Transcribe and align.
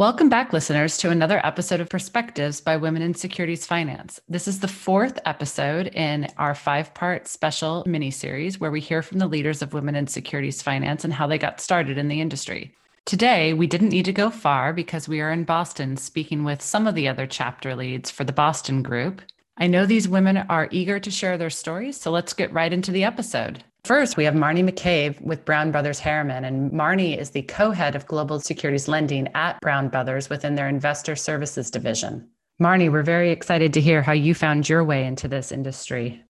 Welcome 0.00 0.30
back, 0.30 0.54
listeners, 0.54 0.96
to 0.96 1.10
another 1.10 1.44
episode 1.44 1.78
of 1.78 1.90
Perspectives 1.90 2.62
by 2.62 2.78
Women 2.78 3.02
in 3.02 3.12
Securities 3.12 3.66
Finance. 3.66 4.18
This 4.30 4.48
is 4.48 4.60
the 4.60 4.66
fourth 4.66 5.18
episode 5.26 5.88
in 5.88 6.26
our 6.38 6.54
five 6.54 6.94
part 6.94 7.28
special 7.28 7.84
mini 7.86 8.10
series 8.10 8.58
where 8.58 8.70
we 8.70 8.80
hear 8.80 9.02
from 9.02 9.18
the 9.18 9.26
leaders 9.26 9.60
of 9.60 9.74
women 9.74 9.94
in 9.94 10.06
securities 10.06 10.62
finance 10.62 11.04
and 11.04 11.12
how 11.12 11.26
they 11.26 11.36
got 11.36 11.60
started 11.60 11.98
in 11.98 12.08
the 12.08 12.22
industry. 12.22 12.74
Today, 13.04 13.52
we 13.52 13.66
didn't 13.66 13.90
need 13.90 14.06
to 14.06 14.12
go 14.14 14.30
far 14.30 14.72
because 14.72 15.06
we 15.06 15.20
are 15.20 15.30
in 15.30 15.44
Boston 15.44 15.98
speaking 15.98 16.44
with 16.44 16.62
some 16.62 16.86
of 16.86 16.94
the 16.94 17.06
other 17.06 17.26
chapter 17.26 17.76
leads 17.76 18.10
for 18.10 18.24
the 18.24 18.32
Boston 18.32 18.82
group. 18.82 19.20
I 19.58 19.66
know 19.66 19.84
these 19.84 20.08
women 20.08 20.38
are 20.38 20.70
eager 20.70 20.98
to 20.98 21.10
share 21.10 21.36
their 21.36 21.50
stories, 21.50 22.00
so 22.00 22.10
let's 22.10 22.32
get 22.32 22.54
right 22.54 22.72
into 22.72 22.90
the 22.90 23.04
episode. 23.04 23.64
First, 23.84 24.16
we 24.16 24.24
have 24.24 24.34
Marnie 24.34 24.68
McCabe 24.68 25.20
with 25.22 25.44
Brown 25.44 25.72
Brothers 25.72 25.98
Harriman, 25.98 26.44
and 26.44 26.70
Marnie 26.70 27.16
is 27.16 27.30
the 27.30 27.42
co 27.42 27.70
head 27.70 27.96
of 27.96 28.06
global 28.06 28.38
securities 28.38 28.88
lending 28.88 29.28
at 29.34 29.60
Brown 29.60 29.88
Brothers 29.88 30.28
within 30.28 30.54
their 30.54 30.68
investor 30.68 31.16
services 31.16 31.70
division. 31.70 32.28
Marnie, 32.60 32.92
we're 32.92 33.02
very 33.02 33.30
excited 33.30 33.72
to 33.72 33.80
hear 33.80 34.02
how 34.02 34.12
you 34.12 34.34
found 34.34 34.68
your 34.68 34.84
way 34.84 35.06
into 35.06 35.28
this 35.28 35.50
industry. 35.50 36.22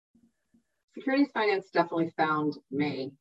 Securities 0.93 1.31
finance 1.33 1.69
definitely 1.73 2.13
found 2.15 2.55
me. 2.69 3.13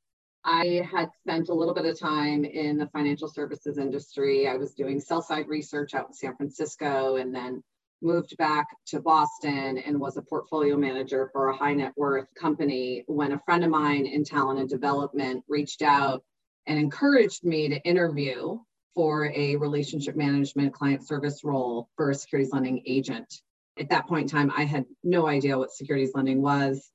I 0.44 0.86
had 0.90 1.08
spent 1.20 1.48
a 1.48 1.54
little 1.54 1.74
bit 1.74 1.86
of 1.86 1.98
time 1.98 2.44
in 2.44 2.76
the 2.76 2.86
financial 2.88 3.28
services 3.28 3.78
industry. 3.78 4.46
I 4.46 4.56
was 4.56 4.74
doing 4.74 5.00
sell 5.00 5.22
side 5.22 5.48
research 5.48 5.94
out 5.94 6.08
in 6.08 6.12
San 6.12 6.36
Francisco 6.36 7.16
and 7.16 7.34
then 7.34 7.62
moved 8.00 8.36
back 8.36 8.66
to 8.86 9.00
Boston 9.00 9.78
and 9.78 9.98
was 9.98 10.16
a 10.16 10.22
portfolio 10.22 10.76
manager 10.76 11.28
for 11.32 11.48
a 11.48 11.56
high 11.56 11.74
net 11.74 11.92
worth 11.96 12.28
company 12.34 13.04
when 13.06 13.32
a 13.32 13.40
friend 13.40 13.64
of 13.64 13.70
mine 13.70 14.06
in 14.06 14.24
talent 14.24 14.60
and 14.60 14.68
development 14.68 15.44
reached 15.48 15.82
out 15.82 16.22
and 16.66 16.78
encouraged 16.78 17.44
me 17.44 17.68
to 17.68 17.80
interview 17.82 18.58
for 18.94 19.32
a 19.34 19.56
relationship 19.56 20.16
management 20.16 20.72
client 20.72 21.06
service 21.06 21.42
role 21.44 21.88
for 21.96 22.10
a 22.10 22.14
securities 22.14 22.52
lending 22.52 22.82
agent. 22.86 23.42
At 23.78 23.90
that 23.90 24.06
point 24.06 24.22
in 24.22 24.28
time, 24.28 24.52
I 24.56 24.64
had 24.64 24.84
no 25.04 25.26
idea 25.26 25.58
what 25.58 25.72
securities 25.72 26.12
lending 26.14 26.42
was, 26.42 26.90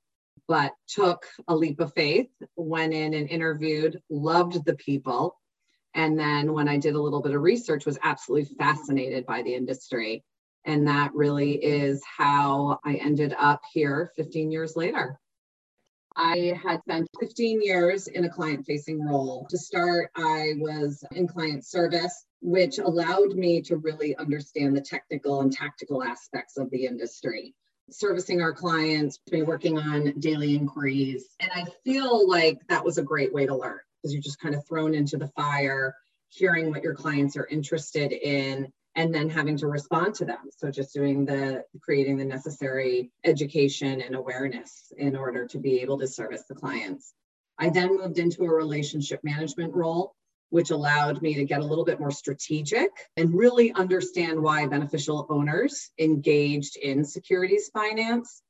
but 0.47 0.73
took 0.87 1.25
a 1.47 1.55
leap 1.55 1.79
of 1.79 1.93
faith, 1.93 2.29
went 2.55 2.93
in 2.93 3.13
and 3.13 3.29
interviewed, 3.29 4.01
loved 4.09 4.65
the 4.65 4.75
people. 4.75 5.39
And 5.95 6.19
then 6.19 6.53
when 6.53 6.67
I 6.67 6.77
did 6.77 6.95
a 6.95 7.01
little 7.01 7.21
bit 7.21 7.35
of 7.35 7.41
research, 7.41 7.85
was 7.85 7.99
absolutely 8.01 8.53
fascinated 8.55 9.25
by 9.25 9.43
the 9.43 9.55
industry 9.55 10.23
and 10.65 10.87
that 10.87 11.13
really 11.13 11.53
is 11.53 12.01
how 12.05 12.79
I 12.83 12.95
ended 12.95 13.35
up 13.37 13.61
here 13.73 14.11
15 14.15 14.51
years 14.51 14.75
later. 14.75 15.19
I 16.15 16.59
had 16.63 16.81
spent 16.81 17.07
15 17.19 17.61
years 17.61 18.07
in 18.07 18.25
a 18.25 18.29
client 18.29 18.65
facing 18.65 19.03
role. 19.03 19.47
To 19.49 19.57
start, 19.57 20.11
I 20.15 20.53
was 20.57 21.03
in 21.11 21.27
client 21.27 21.65
service, 21.65 22.25
which 22.41 22.77
allowed 22.77 23.35
me 23.35 23.61
to 23.63 23.77
really 23.77 24.15
understand 24.17 24.75
the 24.75 24.81
technical 24.81 25.41
and 25.41 25.51
tactical 25.51 26.03
aspects 26.03 26.57
of 26.57 26.69
the 26.69 26.85
industry. 26.85 27.55
Servicing 27.89 28.41
our 28.41 28.53
clients, 28.53 29.19
working 29.31 29.77
on 29.77 30.13
daily 30.19 30.55
inquiries. 30.55 31.35
And 31.39 31.51
I 31.53 31.65
feel 31.83 32.29
like 32.29 32.59
that 32.69 32.85
was 32.85 32.97
a 32.97 33.03
great 33.03 33.33
way 33.33 33.45
to 33.45 33.55
learn 33.55 33.79
because 34.01 34.13
you're 34.13 34.21
just 34.21 34.39
kind 34.39 34.55
of 34.55 34.65
thrown 34.67 34.93
into 34.93 35.17
the 35.17 35.27
fire, 35.29 35.95
hearing 36.29 36.69
what 36.69 36.83
your 36.83 36.93
clients 36.93 37.35
are 37.37 37.47
interested 37.47 38.11
in, 38.11 38.71
and 38.95 39.13
then 39.13 39.29
having 39.29 39.57
to 39.57 39.67
respond 39.67 40.13
to 40.15 40.25
them. 40.25 40.49
So 40.55 40.69
just 40.69 40.93
doing 40.93 41.25
the 41.25 41.63
creating 41.81 42.17
the 42.17 42.25
necessary 42.25 43.11
education 43.23 44.01
and 44.01 44.15
awareness 44.15 44.91
in 44.97 45.15
order 45.15 45.47
to 45.47 45.57
be 45.57 45.79
able 45.81 45.97
to 45.99 46.07
service 46.07 46.43
the 46.47 46.55
clients. 46.55 47.13
I 47.57 47.69
then 47.69 47.97
moved 47.97 48.19
into 48.19 48.43
a 48.43 48.53
relationship 48.53 49.19
management 49.23 49.73
role, 49.73 50.15
which 50.49 50.71
allowed 50.71 51.21
me 51.21 51.33
to 51.35 51.45
get 51.45 51.61
a 51.61 51.65
little 51.65 51.85
bit 51.85 51.99
more 51.99 52.11
strategic 52.11 52.91
and 53.17 53.33
really 53.33 53.71
understand 53.73 54.41
why 54.41 54.67
beneficial 54.67 55.25
owners 55.29 55.91
engaged 55.97 56.77
in 56.77 57.03
securities 57.03 57.69
finance. 57.73 58.41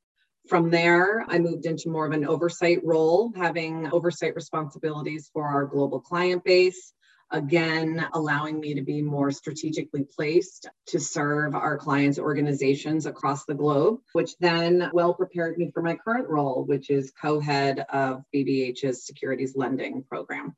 From 0.48 0.68
there, 0.68 1.24
I 1.28 1.38
moved 1.38 1.64
into 1.64 1.88
more 1.88 2.06
of 2.06 2.12
an 2.12 2.26
oversight 2.26 2.84
role, 2.84 3.32
having 3.34 3.90
oversight 3.92 4.34
responsibilities 4.34 5.30
for 5.32 5.46
our 5.46 5.64
global 5.64 6.00
client 6.00 6.44
base, 6.44 6.92
again, 7.34 8.06
allowing 8.14 8.60
me 8.60 8.74
to 8.74 8.82
be 8.82 9.02
more 9.02 9.32
strategically 9.32 10.04
placed 10.04 10.68
to 10.86 11.00
serve 11.00 11.54
our 11.56 11.76
clients' 11.76 12.18
organizations 12.18 13.06
across 13.06 13.44
the 13.44 13.54
globe, 13.54 13.98
which 14.12 14.36
then 14.38 14.88
well 14.92 15.12
prepared 15.12 15.58
me 15.58 15.70
for 15.74 15.82
my 15.82 15.96
current 15.96 16.28
role, 16.28 16.64
which 16.64 16.90
is 16.90 17.12
co 17.20 17.40
head 17.40 17.84
of 17.92 18.22
BBH's 18.32 19.04
securities 19.04 19.56
lending 19.56 20.04
program. 20.04 20.54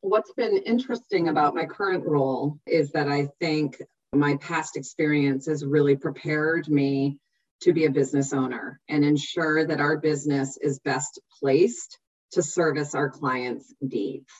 What's 0.00 0.32
been 0.32 0.56
interesting 0.56 1.28
about 1.28 1.54
my 1.54 1.66
current 1.66 2.04
role 2.04 2.58
is 2.66 2.90
that 2.92 3.08
I 3.08 3.28
think 3.38 3.80
my 4.12 4.36
past 4.38 4.76
experience 4.76 5.46
has 5.46 5.64
really 5.64 5.94
prepared 5.94 6.68
me 6.68 7.18
to 7.60 7.72
be 7.72 7.84
a 7.84 7.90
business 7.90 8.32
owner 8.32 8.80
and 8.88 9.04
ensure 9.04 9.64
that 9.66 9.80
our 9.80 9.98
business 9.98 10.56
is 10.60 10.80
best 10.80 11.20
placed 11.38 11.98
to 12.32 12.42
service 12.42 12.94
our 12.94 13.10
clients' 13.10 13.72
needs. 13.80 14.32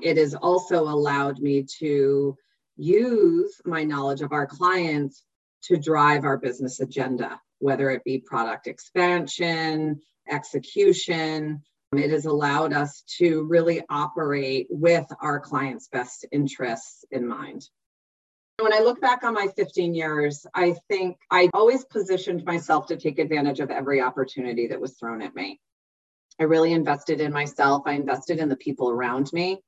It 0.00 0.18
has 0.18 0.34
also 0.34 0.82
allowed 0.82 1.38
me 1.38 1.64
to 1.78 2.36
use 2.76 3.60
my 3.64 3.84
knowledge 3.84 4.20
of 4.20 4.32
our 4.32 4.46
clients 4.46 5.24
to 5.62 5.76
drive 5.76 6.24
our 6.24 6.36
business 6.36 6.80
agenda, 6.80 7.40
whether 7.58 7.90
it 7.90 8.04
be 8.04 8.18
product 8.18 8.66
expansion, 8.66 10.00
execution. 10.30 11.62
Um, 11.92 11.98
it 11.98 12.10
has 12.10 12.26
allowed 12.26 12.72
us 12.72 13.02
to 13.18 13.44
really 13.44 13.82
operate 13.88 14.66
with 14.68 15.06
our 15.20 15.40
clients' 15.40 15.88
best 15.88 16.26
interests 16.30 17.04
in 17.10 17.26
mind. 17.26 17.68
When 18.58 18.72
I 18.72 18.80
look 18.80 19.00
back 19.00 19.22
on 19.22 19.34
my 19.34 19.48
15 19.48 19.94
years, 19.94 20.46
I 20.54 20.76
think 20.88 21.18
I 21.30 21.48
always 21.52 21.84
positioned 21.84 22.44
myself 22.44 22.86
to 22.86 22.96
take 22.96 23.18
advantage 23.18 23.60
of 23.60 23.70
every 23.70 24.00
opportunity 24.00 24.68
that 24.68 24.80
was 24.80 24.94
thrown 24.94 25.22
at 25.22 25.34
me. 25.34 25.60
I 26.40 26.44
really 26.44 26.72
invested 26.72 27.20
in 27.20 27.32
myself. 27.32 27.82
I 27.86 27.92
invested 27.92 28.38
in 28.38 28.48
the 28.48 28.56
people 28.56 28.90
around 28.90 29.32
me. 29.32 29.62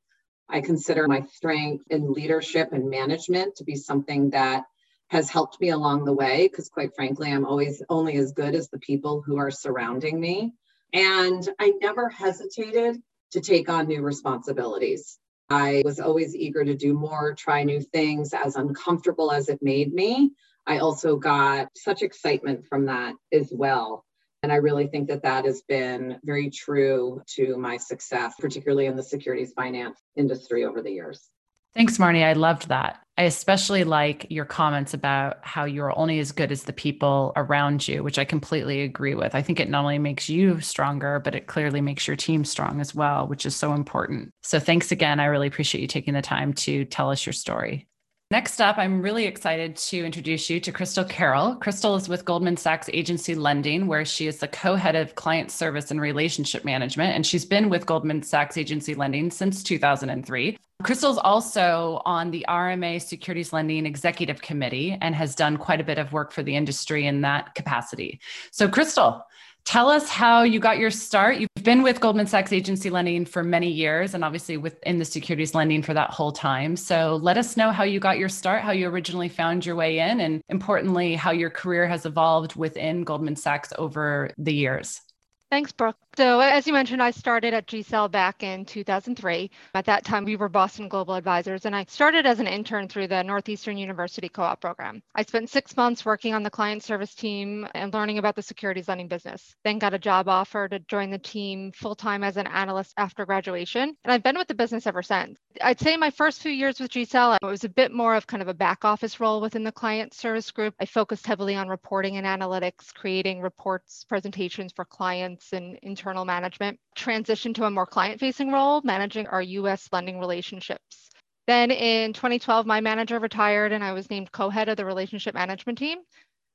I 0.49 0.61
consider 0.61 1.07
my 1.07 1.23
strength 1.33 1.85
in 1.91 2.13
leadership 2.13 2.73
and 2.73 2.89
management 2.89 3.57
to 3.57 3.65
be 3.65 3.77
something 3.77 4.31
that 4.31 4.65
has 5.11 5.31
helped 5.31 5.61
me 5.61 5.71
along 5.71 6.05
the 6.05 6.13
way 6.13 6.49
because 6.49 6.69
quite 6.69 6.95
frankly 6.95 7.33
i'm 7.33 7.47
always 7.47 7.83
only 7.89 8.17
as 8.17 8.33
good 8.33 8.55
as 8.55 8.69
the 8.69 8.79
people 8.79 9.23
who 9.23 9.39
are 9.39 9.51
surrounding 9.51 10.21
me. 10.21 10.55
And 10.93 11.47
i 11.59 11.73
never 11.81 12.09
hesitated 12.09 13.01
to 13.33 13.41
take 13.41 13.69
on 13.69 13.89
new 13.89 14.03
responsibilities. 14.03 15.19
I 15.51 15.83
was 15.85 16.01
always 16.01 16.35
eager 16.35 16.65
to 16.65 16.75
do 16.75 16.95
more 16.95 17.35
try 17.35 17.63
new 17.63 17.81
things 17.81 18.33
as 18.35 18.57
uncomfortable 18.57 19.31
as 19.31 19.49
it 19.49 19.63
made 19.63 19.93
me. 19.93 20.33
I 20.67 20.79
also 20.79 21.17
got 21.17 21.69
such 21.77 22.03
excitement 22.03 22.67
from 22.67 22.87
that 22.87 23.15
as 23.33 23.51
well 23.53 24.05
and 24.43 24.53
I 24.53 24.57
really 24.57 24.87
think 24.87 25.09
that 25.09 25.23
that 25.23 25.45
has 25.45 25.63
been 25.63 26.19
very 26.25 26.51
true 26.51 27.23
to 27.35 27.57
my 27.57 27.77
success, 27.77 28.35
particularly 28.39 28.87
in 28.87 28.97
the 28.97 29.03
securities 29.03 29.53
finance 29.53 30.01
industry 30.17 30.65
over 30.65 30.81
the 30.83 30.91
years. 30.91 31.29
Thanks, 31.75 31.99
Marnie. 31.99 32.25
I 32.25 32.33
loved 32.33 32.69
that. 32.69 33.01
I 33.17 33.25
especially 33.25 33.85
like 33.85 34.27
your 34.31 34.45
comments 34.45 34.95
about 34.95 35.39
how 35.43 35.65
you're 35.65 35.97
only 35.99 36.19
as 36.19 36.33
good 36.33 36.51
as 36.51 36.63
the 36.63 36.73
people 36.73 37.33
around 37.37 37.87
you, 37.87 38.03
which 38.03 38.19
I 38.19 38.25
completely 38.25 38.83
agree 38.83 39.15
with. 39.15 39.35
I 39.35 39.43
think 39.43 39.61
it 39.61 39.69
not 39.69 39.83
only 39.83 39.99
makes 39.99 40.29
you 40.29 40.61
stronger, 40.61 41.21
but 41.21 41.35
it 41.35 41.47
clearly 41.47 41.81
makes 41.81 42.07
your 42.07 42.17
team 42.17 42.45
strong 42.45 42.81
as 42.81 42.95
well, 42.95 43.27
which 43.27 43.45
is 43.45 43.55
so 43.55 43.75
important. 43.75 44.31
So 44.43 44.59
thanks 44.61 44.93
again. 44.93 45.21
I 45.21 45.27
really 45.27 45.49
appreciate 45.49 45.81
you 45.81 45.89
taking 45.89 46.15
the 46.15 46.23
time 46.23 46.53
to 46.55 46.85
tell 46.85 47.11
us 47.11 47.27
your 47.27 47.33
story. 47.33 47.87
Next 48.31 48.61
up, 48.61 48.77
I'm 48.77 49.01
really 49.01 49.25
excited 49.25 49.75
to 49.77 50.05
introduce 50.05 50.51
you 50.51 50.61
to 50.61 50.71
Crystal 50.71 51.03
Carroll. 51.03 51.55
Crystal 51.55 51.95
is 51.95 52.11
with 52.11 52.27
Goldman 52.27 52.59
Sachs 52.59 52.91
Agency 52.93 53.35
Lending, 53.35 53.87
where 53.87 54.05
she 54.05 54.27
is 54.27 54.37
the 54.37 54.49
co 54.49 54.75
head 54.75 54.95
of 54.97 55.15
client 55.15 55.51
service 55.51 55.91
and 55.91 55.99
relationship 55.99 56.63
management. 56.63 57.15
And 57.15 57.25
she's 57.25 57.47
been 57.47 57.71
with 57.71 57.87
Goldman 57.87 58.23
Sachs 58.23 58.59
Agency 58.59 58.95
Lending 58.95 59.31
since 59.31 59.63
2003. 59.63 60.59
Crystal's 60.83 61.17
also 61.17 62.03
on 62.05 62.31
the 62.31 62.45
RMA 62.51 63.01
Securities 63.01 63.55
Lending 63.55 63.87
Executive 63.87 64.43
Committee 64.43 64.99
and 65.01 65.15
has 65.15 65.35
done 65.35 65.57
quite 65.57 65.81
a 65.81 65.85
bit 65.85 65.97
of 65.97 66.13
work 66.13 66.31
for 66.31 66.43
the 66.43 66.55
industry 66.55 67.07
in 67.07 67.23
that 67.23 67.55
capacity. 67.55 68.21
So, 68.53 68.69
Crystal, 68.69 69.25
Tell 69.69 69.91
us 69.91 70.09
how 70.09 70.45
you 70.45 70.61
got 70.61 70.79
your 70.79 70.91
start. 70.91 71.37
You've 71.37 71.51
been 71.63 71.83
with 71.83 72.01
Goldman 72.01 72.27
Sachs 72.27 72.55
agency 72.55 72.89
lending 72.89 73.27
for 73.27 73.45
many 73.45 73.71
years 73.71 74.15
and 74.15 74.25
obviously 74.25 74.57
within 74.57 74.99
the 74.99 75.05
securities 75.05 75.55
lending 75.55 75.83
for 75.83 75.93
that 75.93 76.09
whole 76.09 76.33
time. 76.33 76.75
So 76.75 77.17
let 77.21 77.37
us 77.37 77.55
know 77.55 77.71
how 77.71 77.85
you 77.85 78.01
got 78.01 78.17
your 78.17 78.31
start, 78.31 78.63
how 78.63 78.71
you 78.71 78.89
originally 78.89 79.29
found 79.29 79.67
your 79.67 79.77
way 79.77 79.99
in, 79.99 80.21
and 80.21 80.41
importantly, 80.49 81.17
how 81.17 81.33
your 81.33 81.51
career 81.51 81.87
has 81.87 82.07
evolved 82.07 82.57
within 82.57 83.05
Goldman 83.05 83.37
Sachs 83.37 83.75
over 83.77 84.31
the 84.39 84.55
years. 84.55 85.03
Thanks, 85.51 85.71
Brooke. 85.71 85.99
So, 86.19 86.41
as 86.41 86.67
you 86.67 86.73
mentioned, 86.73 87.01
I 87.01 87.13
started 87.13 87.55
at 87.55 87.69
GSAL 87.69 88.11
back 88.11 88.43
in 88.43 88.65
2003. 88.65 89.49
At 89.75 89.85
that 89.85 90.05
time, 90.05 90.25
we 90.25 90.35
were 90.35 90.49
Boston 90.49 90.89
Global 90.89 91.15
Advisors, 91.15 91.65
and 91.65 91.77
I 91.77 91.85
started 91.85 92.27
as 92.27 92.41
an 92.41 92.49
intern 92.49 92.89
through 92.89 93.07
the 93.07 93.23
Northeastern 93.23 93.79
University 93.79 94.29
Co 94.29 94.43
op 94.43 94.61
program. 94.61 95.01
I 95.15 95.23
spent 95.23 95.49
six 95.49 95.77
months 95.77 96.05
working 96.05 96.35
on 96.35 96.43
the 96.43 96.51
client 96.51 96.83
service 96.83 97.15
team 97.15 97.69
and 97.77 97.95
learning 97.95 98.19
about 98.19 98.35
the 98.35 98.43
securities 98.43 98.89
lending 98.89 99.07
business. 99.07 99.55
Then 99.63 99.79
got 99.79 99.95
a 99.95 99.99
job 100.01 100.29
offer 100.29 100.67
to 100.67 100.81
join 100.81 101.11
the 101.11 101.21
team 101.21 101.71
full 101.71 101.95
time 101.95 102.25
as 102.25 102.37
an 102.37 102.49
analyst 102.49 102.95
after 102.97 103.25
graduation. 103.25 103.97
And 104.03 104.13
I've 104.13 104.25
been 104.25 104.39
with 104.39 104.49
the 104.49 104.55
business 104.55 104.89
ever 104.89 105.05
since. 105.05 105.39
I'd 105.61 105.79
say 105.79 105.97
my 105.97 106.11
first 106.11 106.43
few 106.43 106.51
years 106.51 106.81
with 106.81 106.91
GSAL, 106.91 107.37
it 107.41 107.47
was 107.47 107.63
a 107.63 107.69
bit 107.69 107.93
more 107.93 108.17
of 108.17 108.27
kind 108.27 108.43
of 108.43 108.49
a 108.49 108.55
back 108.55 108.85
office 108.85 109.21
role 109.21 109.41
within 109.41 109.63
the 109.63 109.71
client 109.71 110.15
service 110.15 110.51
group. 110.51 110.75
I 110.81 110.85
focused 110.85 111.29
heavily 111.29 111.55
on 111.55 111.69
reporting 111.69 112.17
and 112.17 112.27
analytics, 112.27 112.93
creating 112.93 113.41
reports, 113.41 114.05
presentations 114.09 114.73
for 114.73 114.85
clients 114.85 115.53
and 115.53 115.79
internal 115.83 116.08
management. 116.15 116.79
Transitioned 116.97 117.55
to 117.57 117.65
a 117.65 117.71
more 117.71 117.87
client 117.87 118.21
facing 118.21 118.53
role, 118.53 118.81
managing 118.83 119.27
our 119.27 119.43
US 119.43 119.89
lending 119.93 120.19
relationships. 120.19 121.11
Then 121.47 121.71
in 121.71 122.13
2012, 122.13 122.67
my 122.67 122.81
manager 122.81 123.19
retired 123.19 123.73
and 123.73 123.83
I 123.83 123.93
was 123.93 124.11
named 124.11 124.33
co 124.33 124.51
head 124.51 124.69
of 124.69 124.77
the 124.77 124.85
relationship 124.85 125.35
management 125.35 125.79
team. 125.79 125.99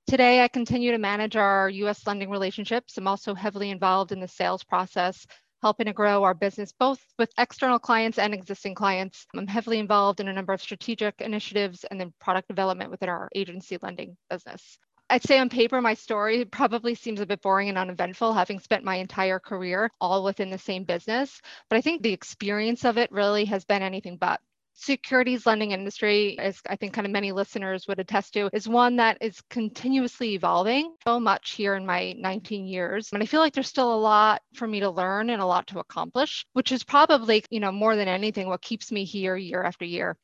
Today, 0.05 0.43
I 0.43 0.47
continue 0.49 0.91
to 0.91 0.97
manage 0.97 1.35
our 1.35 1.69
US 1.69 2.05
lending 2.05 2.29
relationships. 2.29 2.97
I'm 2.97 3.07
also 3.07 3.33
heavily 3.33 3.69
involved 3.69 4.11
in 4.11 4.19
the 4.19 4.27
sales 4.27 4.63
process, 4.63 5.25
helping 5.63 5.85
to 5.85 5.93
grow 5.93 6.23
our 6.23 6.33
business 6.33 6.73
both 6.77 6.99
with 7.17 7.31
external 7.37 7.79
clients 7.79 8.19
and 8.19 8.33
existing 8.33 8.75
clients. 8.75 9.25
I'm 9.35 9.47
heavily 9.47 9.79
involved 9.79 10.19
in 10.19 10.27
a 10.27 10.33
number 10.33 10.53
of 10.53 10.61
strategic 10.61 11.21
initiatives 11.21 11.85
and 11.85 11.99
then 11.99 12.13
product 12.19 12.49
development 12.49 12.91
within 12.91 13.09
our 13.09 13.29
agency 13.33 13.77
lending 13.81 14.17
business. 14.29 14.77
I'd 15.13 15.21
say 15.21 15.37
on 15.37 15.47
paper, 15.47 15.79
my 15.79 15.93
story 15.93 16.43
probably 16.43 16.95
seems 16.95 17.19
a 17.19 17.27
bit 17.27 17.43
boring 17.43 17.69
and 17.69 17.77
uneventful, 17.77 18.33
having 18.33 18.59
spent 18.59 18.83
my 18.83 18.95
entire 18.95 19.37
career 19.37 19.91
all 20.01 20.23
within 20.23 20.49
the 20.49 20.57
same 20.57 20.85
business. 20.85 21.39
But 21.69 21.77
I 21.77 21.81
think 21.81 22.01
the 22.01 22.11
experience 22.11 22.83
of 22.83 22.97
it 22.97 23.11
really 23.11 23.45
has 23.45 23.63
been 23.63 23.83
anything 23.83 24.17
but 24.17 24.41
securities 24.73 25.45
lending 25.45 25.69
industry, 25.69 26.35
as 26.39 26.59
I 26.67 26.77
think 26.77 26.95
kind 26.95 27.05
of 27.05 27.13
many 27.13 27.31
listeners 27.31 27.87
would 27.87 27.99
attest 27.99 28.33
to, 28.33 28.49
is 28.53 28.67
one 28.67 28.95
that 28.95 29.19
is 29.21 29.39
continuously 29.51 30.33
evolving 30.33 30.95
so 31.03 31.19
much 31.19 31.51
here 31.51 31.75
in 31.75 31.85
my 31.85 32.13
19 32.17 32.65
years. 32.65 33.09
And 33.13 33.21
I 33.21 33.27
feel 33.27 33.39
like 33.39 33.53
there's 33.53 33.67
still 33.67 33.93
a 33.93 33.95
lot 33.95 34.41
for 34.55 34.67
me 34.67 34.79
to 34.79 34.89
learn 34.89 35.29
and 35.29 35.43
a 35.43 35.45
lot 35.45 35.67
to 35.67 35.79
accomplish, 35.79 36.43
which 36.53 36.71
is 36.71 36.83
probably, 36.83 37.43
you 37.51 37.59
know, 37.59 37.71
more 37.71 37.95
than 37.95 38.07
anything 38.07 38.47
what 38.47 38.63
keeps 38.63 38.91
me 38.91 39.03
here 39.05 39.35
year 39.35 39.61
after 39.61 39.85
year. 39.85 40.17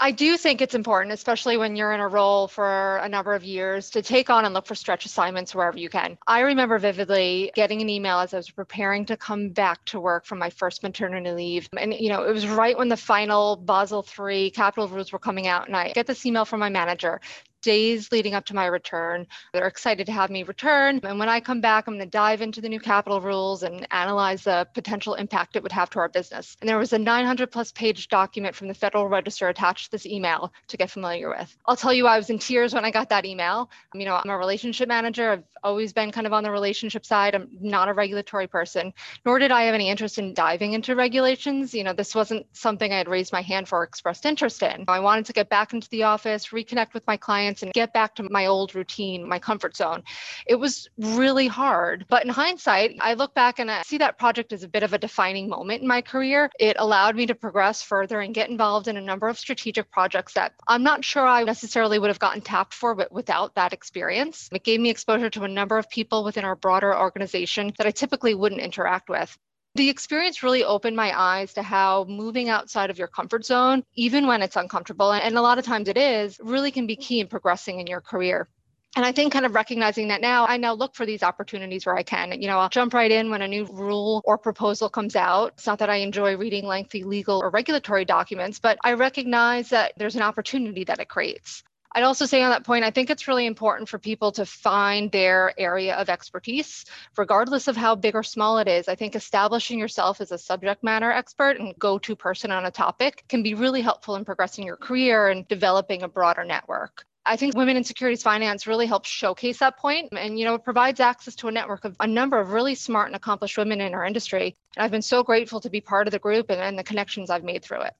I 0.00 0.10
do 0.12 0.36
think 0.36 0.60
it's 0.60 0.74
important, 0.74 1.12
especially 1.12 1.56
when 1.56 1.74
you're 1.76 1.92
in 1.92 2.00
a 2.00 2.08
role 2.08 2.48
for 2.48 2.98
a 2.98 3.08
number 3.08 3.34
of 3.34 3.44
years, 3.44 3.90
to 3.90 4.02
take 4.02 4.30
on 4.30 4.44
and 4.44 4.54
look 4.54 4.66
for 4.66 4.74
stretch 4.74 5.04
assignments 5.04 5.54
wherever 5.54 5.78
you 5.78 5.88
can. 5.88 6.18
I 6.26 6.40
remember 6.40 6.78
vividly 6.78 7.50
getting 7.54 7.82
an 7.82 7.88
email 7.88 8.18
as 8.18 8.32
I 8.32 8.36
was 8.36 8.50
preparing 8.50 9.06
to 9.06 9.16
come 9.16 9.50
back 9.50 9.84
to 9.86 10.00
work 10.00 10.24
from 10.24 10.38
my 10.38 10.50
first 10.50 10.82
maternity 10.82 11.30
leave. 11.30 11.68
And, 11.76 11.92
you 11.92 12.08
know, 12.08 12.24
it 12.24 12.32
was 12.32 12.46
right 12.46 12.76
when 12.76 12.88
the 12.88 12.96
final 12.96 13.56
Basel 13.56 14.06
III 14.18 14.50
capital 14.50 14.88
rules 14.88 15.12
were 15.12 15.18
coming 15.18 15.46
out. 15.46 15.66
And 15.66 15.76
I 15.76 15.92
get 15.92 16.06
this 16.06 16.24
email 16.24 16.44
from 16.44 16.60
my 16.60 16.68
manager 16.68 17.20
days 17.62 18.10
leading 18.12 18.34
up 18.34 18.44
to 18.46 18.54
my 18.54 18.66
return. 18.66 19.26
They're 19.52 19.66
excited 19.66 20.06
to 20.06 20.12
have 20.12 20.30
me 20.30 20.42
return. 20.42 21.00
And 21.02 21.18
when 21.18 21.28
I 21.28 21.40
come 21.40 21.60
back, 21.60 21.86
I'm 21.86 21.94
going 21.94 22.06
to 22.06 22.10
dive 22.10 22.42
into 22.42 22.60
the 22.60 22.68
new 22.68 22.80
capital 22.80 23.20
rules 23.20 23.62
and 23.62 23.86
analyze 23.90 24.44
the 24.44 24.68
potential 24.74 25.14
impact 25.14 25.56
it 25.56 25.62
would 25.62 25.72
have 25.72 25.90
to 25.90 26.00
our 26.00 26.08
business. 26.08 26.56
And 26.60 26.68
there 26.68 26.78
was 26.78 26.92
a 26.92 26.98
900 26.98 27.50
plus 27.50 27.72
page 27.72 28.08
document 28.08 28.54
from 28.54 28.68
the 28.68 28.74
Federal 28.74 29.08
Register 29.08 29.48
attached 29.48 29.86
to 29.86 29.90
this 29.92 30.06
email 30.06 30.52
to 30.68 30.76
get 30.76 30.90
familiar 30.90 31.28
with. 31.30 31.56
I'll 31.66 31.76
tell 31.76 31.92
you, 31.92 32.06
I 32.06 32.18
was 32.18 32.30
in 32.30 32.38
tears 32.38 32.74
when 32.74 32.84
I 32.84 32.90
got 32.90 33.08
that 33.08 33.24
email. 33.24 33.70
You 33.94 34.04
know, 34.04 34.20
I'm 34.22 34.30
a 34.30 34.36
relationship 34.36 34.88
manager. 34.88 35.32
I've 35.32 35.44
always 35.62 35.92
been 35.92 36.12
kind 36.12 36.26
of 36.26 36.32
on 36.32 36.42
the 36.42 36.50
relationship 36.50 37.06
side. 37.06 37.34
I'm 37.34 37.48
not 37.60 37.88
a 37.88 37.94
regulatory 37.94 38.46
person, 38.46 38.92
nor 39.24 39.38
did 39.38 39.50
I 39.50 39.62
have 39.62 39.74
any 39.74 39.88
interest 39.88 40.18
in 40.18 40.34
diving 40.34 40.74
into 40.74 40.94
regulations. 40.94 41.74
You 41.74 41.84
know, 41.84 41.92
this 41.92 42.14
wasn't 42.14 42.46
something 42.52 42.92
I 42.92 42.98
had 42.98 43.08
raised 43.08 43.32
my 43.32 43.42
hand 43.42 43.68
for 43.68 43.78
or 43.78 43.84
expressed 43.84 44.26
interest 44.26 44.62
in. 44.62 44.84
I 44.88 45.00
wanted 45.00 45.26
to 45.26 45.32
get 45.32 45.48
back 45.48 45.72
into 45.72 45.88
the 45.90 46.04
office, 46.04 46.48
reconnect 46.48 46.94
with 46.94 47.06
my 47.06 47.16
clients 47.16 47.47
and 47.62 47.72
get 47.72 47.92
back 47.92 48.14
to 48.16 48.22
my 48.30 48.46
old 48.46 48.74
routine, 48.74 49.28
my 49.28 49.38
comfort 49.38 49.76
zone. 49.76 50.02
It 50.46 50.56
was 50.56 50.88
really 50.98 51.46
hard. 51.46 52.04
But 52.08 52.24
in 52.24 52.28
hindsight, 52.30 52.96
I 53.00 53.14
look 53.14 53.34
back 53.34 53.58
and 53.58 53.70
I 53.70 53.82
see 53.82 53.98
that 53.98 54.18
project 54.18 54.52
as 54.52 54.62
a 54.62 54.68
bit 54.68 54.82
of 54.82 54.92
a 54.92 54.98
defining 54.98 55.48
moment 55.48 55.82
in 55.82 55.88
my 55.88 56.02
career. 56.02 56.50
It 56.58 56.76
allowed 56.78 57.16
me 57.16 57.26
to 57.26 57.34
progress 57.34 57.82
further 57.82 58.20
and 58.20 58.34
get 58.34 58.50
involved 58.50 58.88
in 58.88 58.96
a 58.96 59.00
number 59.00 59.28
of 59.28 59.38
strategic 59.38 59.90
projects 59.90 60.34
that 60.34 60.52
I'm 60.66 60.82
not 60.82 61.04
sure 61.04 61.26
I 61.26 61.44
necessarily 61.44 61.98
would 61.98 62.08
have 62.08 62.18
gotten 62.18 62.40
tapped 62.40 62.74
for 62.74 62.94
but 62.94 63.10
without 63.12 63.54
that 63.54 63.72
experience. 63.72 64.48
It 64.52 64.64
gave 64.64 64.80
me 64.80 64.90
exposure 64.90 65.30
to 65.30 65.44
a 65.44 65.48
number 65.48 65.78
of 65.78 65.88
people 65.88 66.24
within 66.24 66.44
our 66.44 66.56
broader 66.56 66.96
organization 66.96 67.72
that 67.78 67.86
I 67.86 67.90
typically 67.90 68.34
wouldn't 68.34 68.60
interact 68.60 69.08
with 69.08 69.36
the 69.74 69.88
experience 69.88 70.42
really 70.42 70.64
opened 70.64 70.96
my 70.96 71.18
eyes 71.18 71.52
to 71.54 71.62
how 71.62 72.04
moving 72.08 72.48
outside 72.48 72.90
of 72.90 72.98
your 72.98 73.08
comfort 73.08 73.44
zone, 73.44 73.84
even 73.94 74.26
when 74.26 74.42
it's 74.42 74.56
uncomfortable, 74.56 75.12
and 75.12 75.36
a 75.36 75.42
lot 75.42 75.58
of 75.58 75.64
times 75.64 75.88
it 75.88 75.96
is, 75.96 76.38
really 76.42 76.70
can 76.70 76.86
be 76.86 76.96
key 76.96 77.20
in 77.20 77.28
progressing 77.28 77.78
in 77.80 77.86
your 77.86 78.00
career. 78.00 78.48
And 78.96 79.04
I 79.04 79.12
think 79.12 79.32
kind 79.32 79.46
of 79.46 79.54
recognizing 79.54 80.08
that 80.08 80.20
now, 80.20 80.46
I 80.46 80.56
now 80.56 80.72
look 80.72 80.94
for 80.94 81.06
these 81.06 81.22
opportunities 81.22 81.86
where 81.86 81.96
I 81.96 82.02
can. 82.02 82.40
You 82.40 82.48
know, 82.48 82.58
I'll 82.58 82.70
jump 82.70 82.94
right 82.94 83.10
in 83.10 83.30
when 83.30 83.42
a 83.42 83.48
new 83.48 83.66
rule 83.66 84.22
or 84.24 84.38
proposal 84.38 84.88
comes 84.88 85.14
out. 85.14 85.52
It's 85.58 85.66
not 85.66 85.78
that 85.80 85.90
I 85.90 85.96
enjoy 85.96 86.36
reading 86.36 86.66
lengthy 86.66 87.04
legal 87.04 87.38
or 87.40 87.50
regulatory 87.50 88.04
documents, 88.04 88.58
but 88.58 88.78
I 88.82 88.94
recognize 88.94 89.68
that 89.68 89.92
there's 89.98 90.16
an 90.16 90.22
opportunity 90.22 90.84
that 90.84 90.98
it 90.98 91.08
creates. 91.08 91.62
I'd 91.98 92.04
also 92.04 92.26
say 92.26 92.44
on 92.44 92.50
that 92.50 92.62
point, 92.62 92.84
I 92.84 92.92
think 92.92 93.10
it's 93.10 93.26
really 93.26 93.44
important 93.44 93.88
for 93.88 93.98
people 93.98 94.30
to 94.30 94.46
find 94.46 95.10
their 95.10 95.52
area 95.58 95.96
of 95.96 96.08
expertise, 96.08 96.84
regardless 97.16 97.66
of 97.66 97.76
how 97.76 97.96
big 97.96 98.14
or 98.14 98.22
small 98.22 98.58
it 98.58 98.68
is. 98.68 98.86
I 98.86 98.94
think 98.94 99.16
establishing 99.16 99.80
yourself 99.80 100.20
as 100.20 100.30
a 100.30 100.38
subject 100.38 100.84
matter 100.84 101.10
expert 101.10 101.58
and 101.58 101.76
go 101.76 101.98
to 101.98 102.14
person 102.14 102.52
on 102.52 102.66
a 102.66 102.70
topic 102.70 103.24
can 103.28 103.42
be 103.42 103.54
really 103.54 103.80
helpful 103.80 104.14
in 104.14 104.24
progressing 104.24 104.64
your 104.64 104.76
career 104.76 105.26
and 105.26 105.48
developing 105.48 106.04
a 106.04 106.08
broader 106.08 106.44
network. 106.44 107.04
I 107.26 107.34
think 107.34 107.56
Women 107.56 107.76
in 107.76 107.82
Securities 107.82 108.22
Finance 108.22 108.68
really 108.68 108.86
helps 108.86 109.08
showcase 109.08 109.58
that 109.58 109.76
point 109.76 110.12
and 110.12 110.38
you 110.38 110.44
know 110.44 110.54
it 110.54 110.62
provides 110.62 111.00
access 111.00 111.34
to 111.34 111.48
a 111.48 111.50
network 111.50 111.84
of 111.84 111.96
a 111.98 112.06
number 112.06 112.38
of 112.38 112.52
really 112.52 112.76
smart 112.76 113.08
and 113.08 113.16
accomplished 113.16 113.58
women 113.58 113.80
in 113.80 113.92
our 113.94 114.04
industry. 114.04 114.54
And 114.76 114.84
I've 114.84 114.92
been 114.92 115.02
so 115.02 115.24
grateful 115.24 115.60
to 115.62 115.68
be 115.68 115.80
part 115.80 116.06
of 116.06 116.12
the 116.12 116.20
group 116.20 116.48
and, 116.48 116.60
and 116.60 116.78
the 116.78 116.84
connections 116.84 117.28
I've 117.28 117.42
made 117.42 117.64
through 117.64 117.80
it. 117.80 117.94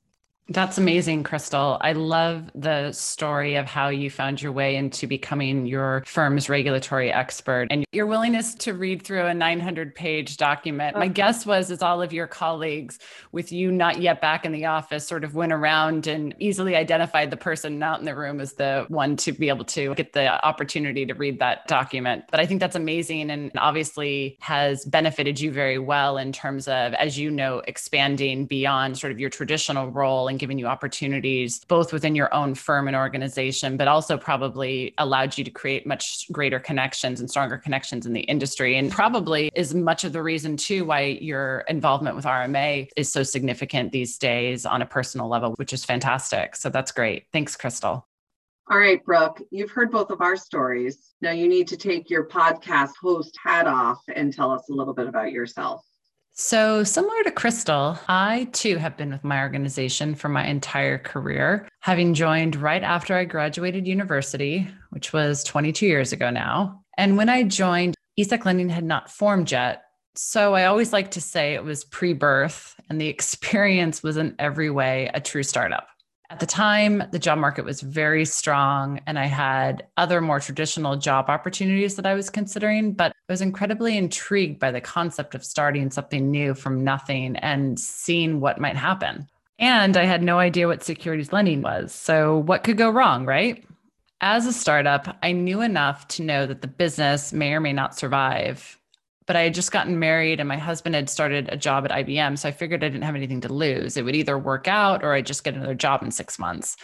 That's 0.50 0.78
amazing, 0.78 1.24
Crystal. 1.24 1.76
I 1.82 1.92
love 1.92 2.50
the 2.54 2.90
story 2.92 3.56
of 3.56 3.66
how 3.66 3.88
you 3.88 4.08
found 4.08 4.40
your 4.40 4.50
way 4.50 4.76
into 4.76 5.06
becoming 5.06 5.66
your 5.66 6.02
firm's 6.06 6.48
regulatory 6.48 7.12
expert 7.12 7.68
and 7.70 7.84
your 7.92 8.06
willingness 8.06 8.54
to 8.54 8.72
read 8.72 9.02
through 9.02 9.26
a 9.26 9.34
900 9.34 9.94
page 9.94 10.38
document. 10.38 10.96
My 10.96 11.04
uh-huh. 11.04 11.12
guess 11.12 11.44
was 11.44 11.70
as 11.70 11.82
all 11.82 12.00
of 12.00 12.14
your 12.14 12.26
colleagues, 12.26 12.98
with 13.30 13.52
you 13.52 13.70
not 13.70 14.00
yet 14.00 14.22
back 14.22 14.46
in 14.46 14.52
the 14.52 14.64
office, 14.64 15.06
sort 15.06 15.22
of 15.22 15.34
went 15.34 15.52
around 15.52 16.06
and 16.06 16.34
easily 16.38 16.74
identified 16.76 17.30
the 17.30 17.36
person 17.36 17.78
not 17.78 17.98
in 17.98 18.06
the 18.06 18.14
room 18.14 18.40
as 18.40 18.54
the 18.54 18.86
one 18.88 19.16
to 19.16 19.32
be 19.32 19.50
able 19.50 19.66
to 19.66 19.94
get 19.96 20.14
the 20.14 20.44
opportunity 20.46 21.04
to 21.04 21.12
read 21.12 21.38
that 21.40 21.66
document. 21.68 22.24
But 22.30 22.40
I 22.40 22.46
think 22.46 22.60
that's 22.60 22.76
amazing 22.76 23.30
and 23.30 23.50
obviously 23.58 24.38
has 24.40 24.86
benefited 24.86 25.40
you 25.40 25.52
very 25.52 25.78
well 25.78 26.16
in 26.16 26.32
terms 26.32 26.68
of, 26.68 26.94
as 26.94 27.18
you 27.18 27.30
know, 27.30 27.60
expanding 27.66 28.46
beyond 28.46 28.96
sort 28.96 29.12
of 29.12 29.20
your 29.20 29.28
traditional 29.28 29.90
role 29.90 30.26
and 30.28 30.37
and 30.38 30.40
given 30.40 30.58
you 30.58 30.66
opportunities 30.66 31.64
both 31.64 31.92
within 31.92 32.14
your 32.14 32.32
own 32.32 32.54
firm 32.54 32.86
and 32.86 32.96
organization, 32.96 33.76
but 33.76 33.88
also 33.88 34.16
probably 34.16 34.94
allowed 34.98 35.36
you 35.36 35.42
to 35.42 35.50
create 35.50 35.84
much 35.84 36.30
greater 36.30 36.60
connections 36.60 37.18
and 37.18 37.28
stronger 37.28 37.58
connections 37.58 38.06
in 38.06 38.12
the 38.12 38.20
industry. 38.20 38.76
And 38.76 38.90
probably 38.90 39.50
is 39.56 39.74
much 39.74 40.04
of 40.04 40.12
the 40.12 40.22
reason, 40.22 40.56
too, 40.56 40.84
why 40.84 41.18
your 41.20 41.64
involvement 41.68 42.14
with 42.14 42.24
RMA 42.24 42.88
is 42.96 43.10
so 43.10 43.24
significant 43.24 43.90
these 43.90 44.16
days 44.16 44.64
on 44.64 44.80
a 44.80 44.86
personal 44.86 45.28
level, 45.28 45.54
which 45.54 45.72
is 45.72 45.84
fantastic. 45.84 46.54
So 46.54 46.70
that's 46.70 46.92
great. 46.92 47.24
Thanks, 47.32 47.56
Crystal. 47.56 48.06
All 48.70 48.78
right, 48.78 49.02
Brooke, 49.04 49.40
you've 49.50 49.70
heard 49.70 49.90
both 49.90 50.10
of 50.10 50.20
our 50.20 50.36
stories. 50.36 51.14
Now 51.20 51.32
you 51.32 51.48
need 51.48 51.66
to 51.68 51.76
take 51.76 52.10
your 52.10 52.28
podcast 52.28 52.92
host 53.00 53.36
hat 53.42 53.66
off 53.66 53.98
and 54.14 54.32
tell 54.32 54.52
us 54.52 54.68
a 54.68 54.74
little 54.74 54.94
bit 54.94 55.08
about 55.08 55.32
yourself. 55.32 55.82
So, 56.40 56.84
similar 56.84 57.24
to 57.24 57.32
Crystal, 57.32 57.98
I 58.06 58.48
too 58.52 58.76
have 58.76 58.96
been 58.96 59.10
with 59.10 59.24
my 59.24 59.42
organization 59.42 60.14
for 60.14 60.28
my 60.28 60.46
entire 60.46 60.96
career, 60.96 61.68
having 61.80 62.14
joined 62.14 62.54
right 62.54 62.84
after 62.84 63.16
I 63.16 63.24
graduated 63.24 63.88
university, 63.88 64.68
which 64.90 65.12
was 65.12 65.42
22 65.42 65.84
years 65.84 66.12
ago 66.12 66.30
now. 66.30 66.84
And 66.96 67.16
when 67.16 67.28
I 67.28 67.42
joined, 67.42 67.96
ESEC 68.16 68.44
Lending 68.44 68.68
had 68.68 68.84
not 68.84 69.10
formed 69.10 69.50
yet. 69.50 69.82
So, 70.14 70.54
I 70.54 70.66
always 70.66 70.92
like 70.92 71.10
to 71.12 71.20
say 71.20 71.54
it 71.54 71.64
was 71.64 71.82
pre 71.82 72.12
birth, 72.12 72.76
and 72.88 73.00
the 73.00 73.08
experience 73.16 74.04
was 74.04 74.16
in 74.16 74.36
every 74.38 74.70
way 74.70 75.10
a 75.12 75.20
true 75.20 75.42
startup. 75.42 75.88
At 76.30 76.40
the 76.40 76.46
time, 76.46 77.04
the 77.10 77.18
job 77.18 77.38
market 77.38 77.64
was 77.64 77.80
very 77.80 78.26
strong, 78.26 79.00
and 79.06 79.18
I 79.18 79.24
had 79.24 79.86
other 79.96 80.20
more 80.20 80.40
traditional 80.40 80.96
job 80.96 81.30
opportunities 81.30 81.96
that 81.96 82.04
I 82.04 82.12
was 82.12 82.28
considering, 82.28 82.92
but 82.92 83.12
I 83.12 83.32
was 83.32 83.40
incredibly 83.40 83.96
intrigued 83.96 84.58
by 84.58 84.70
the 84.70 84.80
concept 84.82 85.34
of 85.34 85.42
starting 85.42 85.90
something 85.90 86.30
new 86.30 86.52
from 86.52 86.84
nothing 86.84 87.36
and 87.36 87.80
seeing 87.80 88.40
what 88.40 88.60
might 88.60 88.76
happen. 88.76 89.26
And 89.58 89.96
I 89.96 90.04
had 90.04 90.22
no 90.22 90.38
idea 90.38 90.68
what 90.68 90.84
securities 90.84 91.32
lending 91.32 91.62
was. 91.62 91.94
So, 91.94 92.38
what 92.38 92.62
could 92.62 92.76
go 92.76 92.90
wrong, 92.90 93.24
right? 93.24 93.64
As 94.20 94.46
a 94.46 94.52
startup, 94.52 95.16
I 95.22 95.32
knew 95.32 95.62
enough 95.62 96.08
to 96.08 96.22
know 96.22 96.44
that 96.44 96.60
the 96.60 96.68
business 96.68 97.32
may 97.32 97.54
or 97.54 97.60
may 97.60 97.72
not 97.72 97.96
survive. 97.96 98.77
But 99.28 99.36
I 99.36 99.42
had 99.42 99.54
just 99.54 99.70
gotten 99.70 99.98
married 99.98 100.40
and 100.40 100.48
my 100.48 100.56
husband 100.56 100.94
had 100.94 101.10
started 101.10 101.50
a 101.52 101.56
job 101.56 101.84
at 101.84 101.90
IBM. 101.90 102.38
So 102.38 102.48
I 102.48 102.52
figured 102.52 102.82
I 102.82 102.88
didn't 102.88 103.04
have 103.04 103.14
anything 103.14 103.42
to 103.42 103.52
lose. 103.52 103.98
It 103.98 104.04
would 104.04 104.16
either 104.16 104.38
work 104.38 104.66
out 104.66 105.04
or 105.04 105.12
I'd 105.12 105.26
just 105.26 105.44
get 105.44 105.54
another 105.54 105.74
job 105.74 106.02
in 106.02 106.10
six 106.10 106.38
months. 106.38 106.78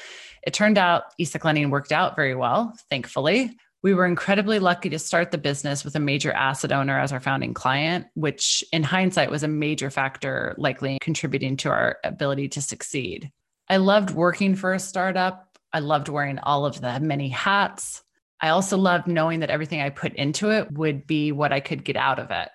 It 0.46 0.52
turned 0.52 0.76
out 0.76 1.04
ESEC 1.18 1.42
lending 1.42 1.70
worked 1.70 1.90
out 1.90 2.14
very 2.14 2.34
well, 2.34 2.76
thankfully. 2.90 3.56
We 3.82 3.94
were 3.94 4.04
incredibly 4.04 4.58
lucky 4.58 4.90
to 4.90 4.98
start 4.98 5.30
the 5.30 5.38
business 5.38 5.84
with 5.84 5.96
a 5.96 6.00
major 6.00 6.32
asset 6.32 6.70
owner 6.70 7.00
as 7.00 7.12
our 7.12 7.20
founding 7.20 7.54
client, 7.54 8.06
which 8.14 8.62
in 8.72 8.82
hindsight 8.82 9.30
was 9.30 9.42
a 9.42 9.48
major 9.48 9.88
factor 9.90 10.54
likely 10.58 10.98
contributing 11.00 11.56
to 11.58 11.70
our 11.70 11.96
ability 12.04 12.48
to 12.50 12.62
succeed. 12.62 13.30
I 13.70 13.78
loved 13.78 14.10
working 14.10 14.54
for 14.54 14.74
a 14.74 14.78
startup. 14.78 15.48
I 15.72 15.78
loved 15.78 16.10
wearing 16.10 16.38
all 16.40 16.66
of 16.66 16.78
the 16.82 17.00
many 17.00 17.30
hats. 17.30 18.02
I 18.40 18.48
also 18.48 18.76
loved 18.76 19.06
knowing 19.06 19.40
that 19.40 19.50
everything 19.50 19.80
I 19.80 19.90
put 19.90 20.14
into 20.14 20.50
it 20.50 20.70
would 20.72 21.06
be 21.06 21.32
what 21.32 21.52
I 21.52 21.60
could 21.60 21.84
get 21.84 21.96
out 21.96 22.18
of 22.18 22.30
it. 22.30 22.48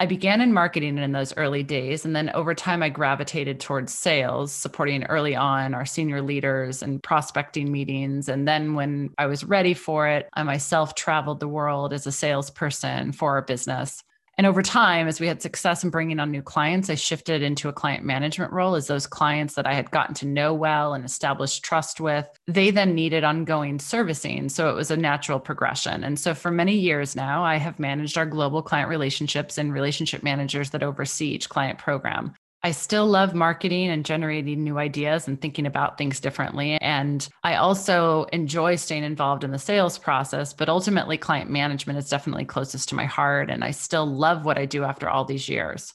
I 0.00 0.06
began 0.06 0.40
in 0.40 0.54
marketing 0.54 0.96
in 0.96 1.12
those 1.12 1.36
early 1.36 1.62
days. 1.62 2.06
And 2.06 2.16
then 2.16 2.30
over 2.30 2.54
time, 2.54 2.82
I 2.82 2.88
gravitated 2.88 3.60
towards 3.60 3.92
sales, 3.92 4.50
supporting 4.50 5.04
early 5.04 5.36
on 5.36 5.74
our 5.74 5.84
senior 5.84 6.22
leaders 6.22 6.82
and 6.82 7.02
prospecting 7.02 7.70
meetings. 7.70 8.30
And 8.30 8.48
then 8.48 8.74
when 8.74 9.10
I 9.18 9.26
was 9.26 9.44
ready 9.44 9.74
for 9.74 10.08
it, 10.08 10.26
I 10.32 10.42
myself 10.42 10.94
traveled 10.94 11.38
the 11.38 11.48
world 11.48 11.92
as 11.92 12.06
a 12.06 12.12
salesperson 12.12 13.12
for 13.12 13.32
our 13.32 13.42
business. 13.42 14.02
And 14.40 14.46
over 14.46 14.62
time, 14.62 15.06
as 15.06 15.20
we 15.20 15.26
had 15.26 15.42
success 15.42 15.84
in 15.84 15.90
bringing 15.90 16.18
on 16.18 16.30
new 16.30 16.40
clients, 16.40 16.88
I 16.88 16.94
shifted 16.94 17.42
into 17.42 17.68
a 17.68 17.74
client 17.74 18.06
management 18.06 18.54
role 18.54 18.74
as 18.74 18.86
those 18.86 19.06
clients 19.06 19.52
that 19.52 19.66
I 19.66 19.74
had 19.74 19.90
gotten 19.90 20.14
to 20.14 20.26
know 20.26 20.54
well 20.54 20.94
and 20.94 21.04
established 21.04 21.62
trust 21.62 22.00
with, 22.00 22.26
they 22.46 22.70
then 22.70 22.94
needed 22.94 23.22
ongoing 23.22 23.78
servicing. 23.78 24.48
So 24.48 24.70
it 24.70 24.74
was 24.74 24.90
a 24.90 24.96
natural 24.96 25.40
progression. 25.40 26.02
And 26.04 26.18
so 26.18 26.32
for 26.32 26.50
many 26.50 26.74
years 26.74 27.14
now, 27.14 27.44
I 27.44 27.56
have 27.56 27.78
managed 27.78 28.16
our 28.16 28.24
global 28.24 28.62
client 28.62 28.88
relationships 28.88 29.58
and 29.58 29.74
relationship 29.74 30.22
managers 30.22 30.70
that 30.70 30.82
oversee 30.82 31.26
each 31.26 31.50
client 31.50 31.78
program. 31.78 32.32
I 32.62 32.72
still 32.72 33.06
love 33.06 33.34
marketing 33.34 33.88
and 33.88 34.04
generating 34.04 34.62
new 34.62 34.78
ideas 34.78 35.26
and 35.26 35.40
thinking 35.40 35.64
about 35.64 35.96
things 35.96 36.20
differently. 36.20 36.76
And 36.82 37.26
I 37.42 37.54
also 37.54 38.24
enjoy 38.32 38.76
staying 38.76 39.04
involved 39.04 39.44
in 39.44 39.50
the 39.50 39.58
sales 39.58 39.98
process, 39.98 40.52
but 40.52 40.68
ultimately, 40.68 41.16
client 41.16 41.50
management 41.50 41.98
is 41.98 42.10
definitely 42.10 42.44
closest 42.44 42.90
to 42.90 42.94
my 42.94 43.06
heart. 43.06 43.50
And 43.50 43.64
I 43.64 43.70
still 43.70 44.06
love 44.06 44.44
what 44.44 44.58
I 44.58 44.66
do 44.66 44.84
after 44.84 45.08
all 45.08 45.24
these 45.24 45.48
years. 45.48 45.94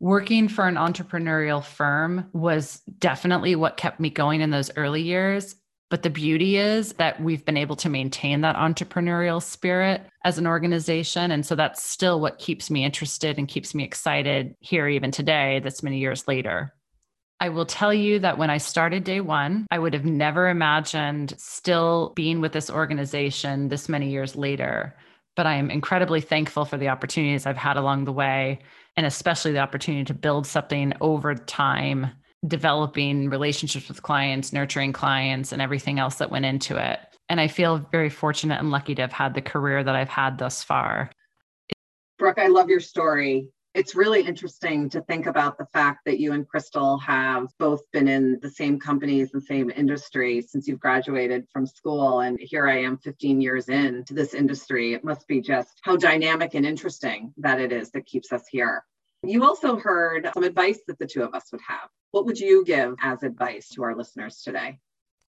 Working 0.00 0.48
for 0.48 0.66
an 0.66 0.76
entrepreneurial 0.76 1.62
firm 1.62 2.28
was 2.32 2.80
definitely 2.98 3.54
what 3.54 3.76
kept 3.76 4.00
me 4.00 4.10
going 4.10 4.40
in 4.40 4.50
those 4.50 4.70
early 4.76 5.02
years. 5.02 5.54
But 5.90 6.04
the 6.04 6.10
beauty 6.10 6.56
is 6.56 6.92
that 6.94 7.20
we've 7.20 7.44
been 7.44 7.56
able 7.56 7.74
to 7.76 7.88
maintain 7.88 8.42
that 8.42 8.54
entrepreneurial 8.54 9.42
spirit 9.42 10.02
as 10.24 10.38
an 10.38 10.46
organization. 10.46 11.32
And 11.32 11.44
so 11.44 11.56
that's 11.56 11.82
still 11.82 12.20
what 12.20 12.38
keeps 12.38 12.70
me 12.70 12.84
interested 12.84 13.38
and 13.38 13.48
keeps 13.48 13.74
me 13.74 13.82
excited 13.82 14.54
here, 14.60 14.86
even 14.86 15.10
today, 15.10 15.60
this 15.62 15.82
many 15.82 15.98
years 15.98 16.28
later. 16.28 16.72
I 17.40 17.48
will 17.48 17.66
tell 17.66 17.92
you 17.92 18.20
that 18.20 18.38
when 18.38 18.50
I 18.50 18.58
started 18.58 19.02
day 19.02 19.20
one, 19.20 19.66
I 19.70 19.80
would 19.80 19.94
have 19.94 20.04
never 20.04 20.48
imagined 20.48 21.34
still 21.38 22.12
being 22.14 22.40
with 22.40 22.52
this 22.52 22.70
organization 22.70 23.68
this 23.68 23.88
many 23.88 24.10
years 24.10 24.36
later. 24.36 24.94
But 25.34 25.46
I 25.46 25.54
am 25.54 25.70
incredibly 25.70 26.20
thankful 26.20 26.66
for 26.66 26.76
the 26.76 26.88
opportunities 26.88 27.46
I've 27.46 27.56
had 27.56 27.76
along 27.76 28.04
the 28.04 28.12
way, 28.12 28.60
and 28.96 29.06
especially 29.06 29.52
the 29.52 29.58
opportunity 29.58 30.04
to 30.04 30.14
build 30.14 30.46
something 30.46 30.92
over 31.00 31.34
time 31.34 32.12
developing 32.46 33.28
relationships 33.28 33.88
with 33.88 34.02
clients, 34.02 34.52
nurturing 34.52 34.92
clients, 34.92 35.52
and 35.52 35.60
everything 35.60 35.98
else 35.98 36.16
that 36.16 36.30
went 36.30 36.46
into 36.46 36.76
it. 36.76 36.98
And 37.28 37.40
I 37.40 37.48
feel 37.48 37.78
very 37.92 38.08
fortunate 38.08 38.58
and 38.58 38.70
lucky 38.70 38.94
to 38.94 39.02
have 39.02 39.12
had 39.12 39.34
the 39.34 39.42
career 39.42 39.84
that 39.84 39.94
I've 39.94 40.08
had 40.08 40.38
thus 40.38 40.62
far. 40.62 41.10
Brooke, 42.18 42.38
I 42.38 42.48
love 42.48 42.68
your 42.68 42.80
story. 42.80 43.48
It's 43.72 43.94
really 43.94 44.22
interesting 44.22 44.90
to 44.90 45.00
think 45.02 45.26
about 45.26 45.56
the 45.56 45.66
fact 45.72 46.00
that 46.04 46.18
you 46.18 46.32
and 46.32 46.46
Crystal 46.46 46.98
have 46.98 47.46
both 47.58 47.80
been 47.92 48.08
in 48.08 48.40
the 48.42 48.50
same 48.50 48.80
companies, 48.80 49.30
the 49.30 49.40
same 49.40 49.70
industry 49.70 50.42
since 50.42 50.66
you've 50.66 50.80
graduated 50.80 51.46
from 51.52 51.66
school. 51.66 52.20
And 52.20 52.36
here 52.40 52.68
I 52.68 52.82
am 52.82 52.98
15 52.98 53.40
years 53.40 53.68
into 53.68 54.12
this 54.12 54.34
industry. 54.34 54.92
It 54.92 55.04
must 55.04 55.28
be 55.28 55.40
just 55.40 55.78
how 55.82 55.96
dynamic 55.96 56.54
and 56.54 56.66
interesting 56.66 57.32
that 57.36 57.60
it 57.60 57.70
is 57.70 57.92
that 57.92 58.06
keeps 58.06 58.32
us 58.32 58.42
here. 58.50 58.84
You 59.22 59.44
also 59.44 59.76
heard 59.76 60.30
some 60.32 60.44
advice 60.44 60.80
that 60.86 60.98
the 60.98 61.06
two 61.06 61.22
of 61.22 61.34
us 61.34 61.52
would 61.52 61.60
have. 61.66 61.88
What 62.10 62.26
would 62.26 62.38
you 62.38 62.64
give 62.64 62.94
as 63.02 63.22
advice 63.22 63.68
to 63.70 63.82
our 63.82 63.94
listeners 63.94 64.42
today? 64.42 64.78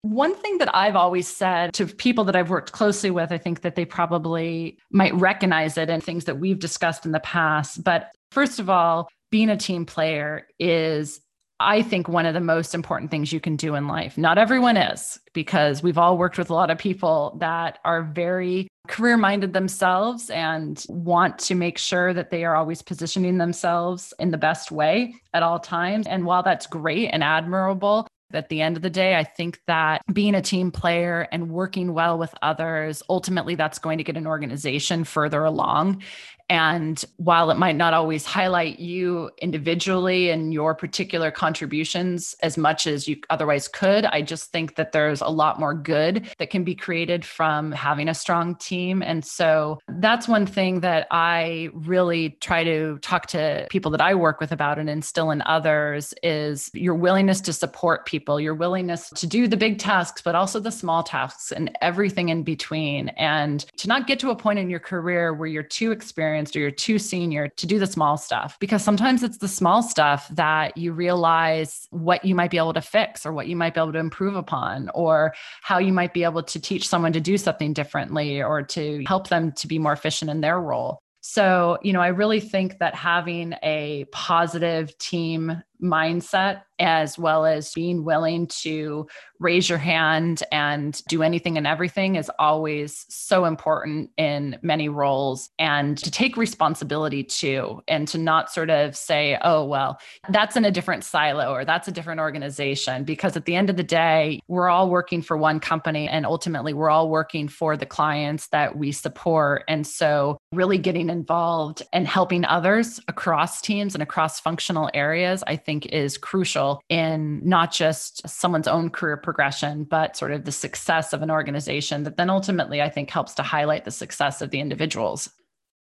One 0.02 0.36
thing 0.36 0.60
that 0.60 0.76
I've 0.76 0.96
always 0.96 1.28
said 1.28 1.74
to 1.76 1.88
people 1.88 2.26
that 2.26 2.36
I've 2.36 2.50
worked 2.50 2.72
closely 2.72 3.10
with, 3.12 3.32
I 3.32 3.38
think 3.38 3.62
that 3.62 3.76
they 3.76 3.86
probably 3.86 4.78
might 4.92 5.16
recognize 5.16 5.78
it 5.78 5.90
and 5.90 6.04
things 6.04 6.26
that 6.26 6.40
we've 6.40 6.60
discussed 6.60 7.06
in 7.06 7.12
the 7.12 7.20
past. 7.20 7.84
But 7.84 8.12
first 8.32 8.60
of 8.60 8.70
all, 8.70 9.08
being 9.32 9.50
a 9.50 9.58
team 9.58 9.86
player 9.86 10.48
is 10.60 11.22
I 11.60 11.82
think 11.82 12.10
one 12.10 12.26
of 12.26 12.34
the 12.34 12.42
most 12.42 12.76
important 12.76 13.12
things 13.12 13.32
you 13.32 13.40
can 13.40 13.56
do 13.56 13.76
in 13.76 13.88
life. 13.88 14.18
Not 14.18 14.38
everyone 14.38 14.76
is, 14.76 15.20
because 15.34 15.82
we've 15.82 15.98
all 15.98 16.18
worked 16.18 16.38
with 16.38 16.50
a 16.50 16.54
lot 16.54 16.70
of 16.70 16.78
people 16.78 17.38
that 17.40 17.80
are 17.86 18.04
very 18.04 18.68
career 18.88 19.18
minded 19.18 19.54
themselves 19.54 20.30
and 20.30 20.86
want 20.90 21.40
to 21.40 21.56
make 21.56 21.78
sure 21.78 22.14
that 22.14 22.30
they 22.30 22.44
are 22.44 22.56
always 22.56 22.82
positioning 22.82 23.38
themselves 23.38 24.14
in 24.20 24.32
the 24.32 24.38
best 24.38 24.72
way 24.72 25.16
at 25.34 25.44
all 25.44 25.60
times. 25.60 26.08
And 26.08 26.26
while 26.26 26.44
that's 26.44 26.68
great 26.68 27.10
and 27.10 27.24
admirable, 27.24 28.08
at 28.34 28.50
the 28.50 28.62
end 28.62 28.76
of 28.76 28.84
the 28.84 28.90
day, 28.90 29.16
I 29.16 29.24
think 29.24 29.60
that 29.68 30.02
being 30.12 30.36
a 30.36 30.42
team 30.42 30.72
player 30.72 31.28
and 31.32 31.50
working 31.50 31.94
well 31.94 32.18
with 32.18 32.34
others, 32.42 33.02
ultimately, 33.10 33.56
that's 33.56 33.80
going 33.80 33.98
to 33.98 34.04
get 34.04 34.18
an 34.18 34.28
organization 34.28 35.04
further 35.04 35.44
along. 35.44 36.04
And 36.50 37.04
while 37.18 37.50
it 37.50 37.58
might 37.58 37.76
not 37.76 37.94
always 37.94 38.24
highlight 38.24 38.80
you 38.80 39.32
individually 39.42 40.30
and 40.30 40.54
your 40.54 40.76
particular 40.76 41.32
contributions 41.32 42.36
as 42.42 42.58
much 42.58 42.86
as 42.86 43.08
you 43.08 43.18
otherwise 43.30 43.68
could, 43.68 44.06
I 44.06 44.22
just 44.22 44.52
think 44.52 44.76
that 44.76 44.92
there's 44.92 45.22
a 45.22 45.28
lot 45.28 45.60
more 45.60 45.74
good 45.74 46.30
that 46.38 46.52
can 46.52 46.64
be 46.64 46.76
created 46.76 47.26
from 47.26 47.72
having 47.72 48.08
a 48.08 48.14
strong 48.14 48.56
team. 48.56 49.02
And 49.02 49.26
so 49.26 49.80
that's 49.88 50.28
one 50.28 50.46
thing 50.46 50.82
that 50.82 51.08
I 51.10 51.70
really 51.74 52.38
try 52.42 52.64
to 52.64 53.00
talk 53.00 53.26
to 53.28 53.66
people 53.72 53.90
that 53.92 54.02
I 54.02 54.14
work 54.14 54.40
with 54.40 54.52
about 54.52 54.78
and 54.78 54.90
instill 54.90 55.32
in 55.32 55.42
others 55.44 56.14
is 56.22 56.70
your 56.74 56.96
willingness 56.96 57.42
to 57.42 57.54
support 57.54 58.06
people, 58.06 58.40
your 58.40 58.56
willingness 58.56 59.10
to 59.16 59.26
do 59.26 59.48
the 59.48 59.58
big 59.58 59.80
tasks, 59.80 60.22
but 60.22 60.36
also 60.36 60.60
the 60.60 60.72
small 60.72 61.02
tasks 61.02 61.52
and 61.52 61.76
everything 61.82 62.30
in 62.30 62.44
between. 62.44 63.10
And 63.10 63.62
to 63.78 63.88
not 63.88 64.06
get 64.06 64.20
to 64.20 64.30
a 64.30 64.36
point 64.36 64.60
in 64.60 64.70
your 64.70 64.80
career 64.80 65.34
where 65.34 65.48
you're 65.48 65.64
too 65.64 65.92
experienced 65.92 66.35
experienced 66.36 66.56
or 66.56 66.60
you're 66.60 66.72
too 66.72 67.00
senior 67.00 67.48
to 67.48 67.66
do 67.66 67.80
the 67.80 67.88
small 67.88 68.18
stuff 68.18 68.58
because 68.60 68.84
sometimes 68.84 69.24
it's 69.24 69.38
the 69.38 69.48
small 69.48 69.82
stuff 69.82 70.28
that 70.30 70.76
you 70.78 70.92
realize 70.92 71.88
what 71.92 72.26
you 72.26 72.36
might 72.36 72.52
be 72.52 72.58
able 72.58 72.74
to 72.74 72.82
fix 72.82 73.26
or 73.26 73.32
what 73.34 73.48
you 73.48 73.56
might 73.56 73.74
be 73.74 73.80
able 73.80 73.94
to 73.94 74.00
improve 74.00 74.36
upon 74.36 74.90
or 74.94 75.34
how 75.62 75.78
you 75.78 75.94
might 75.94 76.14
be 76.14 76.24
able 76.24 76.44
to 76.44 76.60
teach 76.60 76.88
someone 76.88 77.14
to 77.14 77.22
do 77.22 77.38
something 77.38 77.74
differently 77.74 78.42
or 78.42 78.62
to 78.62 79.04
help 79.08 79.30
them 79.30 79.52
to 79.54 79.68
be 79.68 79.80
more 79.80 79.94
efficient 79.94 80.30
in 80.30 80.42
their 80.42 80.60
role. 80.60 81.00
So, 81.22 81.80
you 81.82 81.92
know, 81.92 82.02
I 82.02 82.10
really 82.10 82.40
think 82.40 82.78
that 82.80 82.94
having 82.94 83.56
a 83.64 84.06
positive 84.12 84.96
team 85.00 85.64
mindset 85.86 86.62
as 86.78 87.18
well 87.18 87.46
as 87.46 87.72
being 87.74 88.04
willing 88.04 88.48
to 88.48 89.08
raise 89.40 89.70
your 89.70 89.78
hand 89.78 90.44
and 90.52 91.02
do 91.08 91.24
anything 91.24 91.58
and 91.58 91.66
everything 91.66 92.16
is 92.16 92.30
always 92.38 93.06
so 93.10 93.46
important 93.46 94.10
in 94.18 94.58
many 94.62 94.90
roles 94.90 95.50
and 95.58 95.98
to 95.98 96.12
take 96.12 96.36
responsibility 96.36 97.24
too 97.24 97.82
and 97.88 98.08
to 98.08 98.18
not 98.18 98.52
sort 98.52 98.70
of 98.70 98.96
say 98.96 99.38
oh 99.42 99.64
well 99.64 99.98
that's 100.30 100.56
in 100.58 100.66
a 100.66 100.72
different 100.72 101.04
silo 101.04 101.52
or 101.54 101.66
that's 101.66 101.88
a 101.88 101.92
different 101.92 102.20
organization. 102.20 103.04
Because 103.04 103.38
at 103.38 103.46
the 103.46 103.56
end 103.56 103.70
of 103.70 103.78
the 103.78 103.84
day 103.84 104.40
we're 104.48 104.70
all 104.70 104.90
working 104.90 105.22
for 105.22 105.38
one 105.38 105.60
company 105.60 106.08
and 106.08 106.26
ultimately 106.26 106.74
we're 106.74 106.90
all 106.90 107.10
working 107.10 107.48
for 107.48 107.78
the 107.78 107.86
clients 107.86 108.48
that 108.48 108.78
we 108.78 108.92
support. 108.92 109.64
And 109.68 109.86
so 109.86 110.38
really 110.52 110.78
getting 110.78 111.10
involved 111.10 111.84
and 111.94 112.08
helping 112.08 112.46
others 112.46 113.00
across 113.08 113.62
teams 113.62 113.94
and 113.94 114.02
across 114.02 114.40
functional 114.40 114.90
areas 114.94 115.44
i 115.48 115.56
think 115.80 115.94
is 115.94 116.18
crucial 116.18 116.82
in 116.90 117.42
not 117.48 117.72
just 117.72 118.28
someone's 118.28 118.68
own 118.68 118.90
career 118.90 119.18
progression, 119.18 119.84
but 119.84 120.16
sort 120.16 120.32
of 120.32 120.46
the 120.46 120.52
success 120.52 121.14
of 121.14 121.22
an 121.22 121.32
organization 121.32 122.04
that 122.04 122.18
then 122.18 122.30
ultimately 122.30 122.82
I 122.82 122.90
think 122.90 123.10
helps 123.10 123.34
to 123.36 123.44
highlight 123.44 123.86
the 123.86 123.92
success 123.92 124.42
of 124.42 124.52
the 124.52 124.60
individuals. 124.60 125.30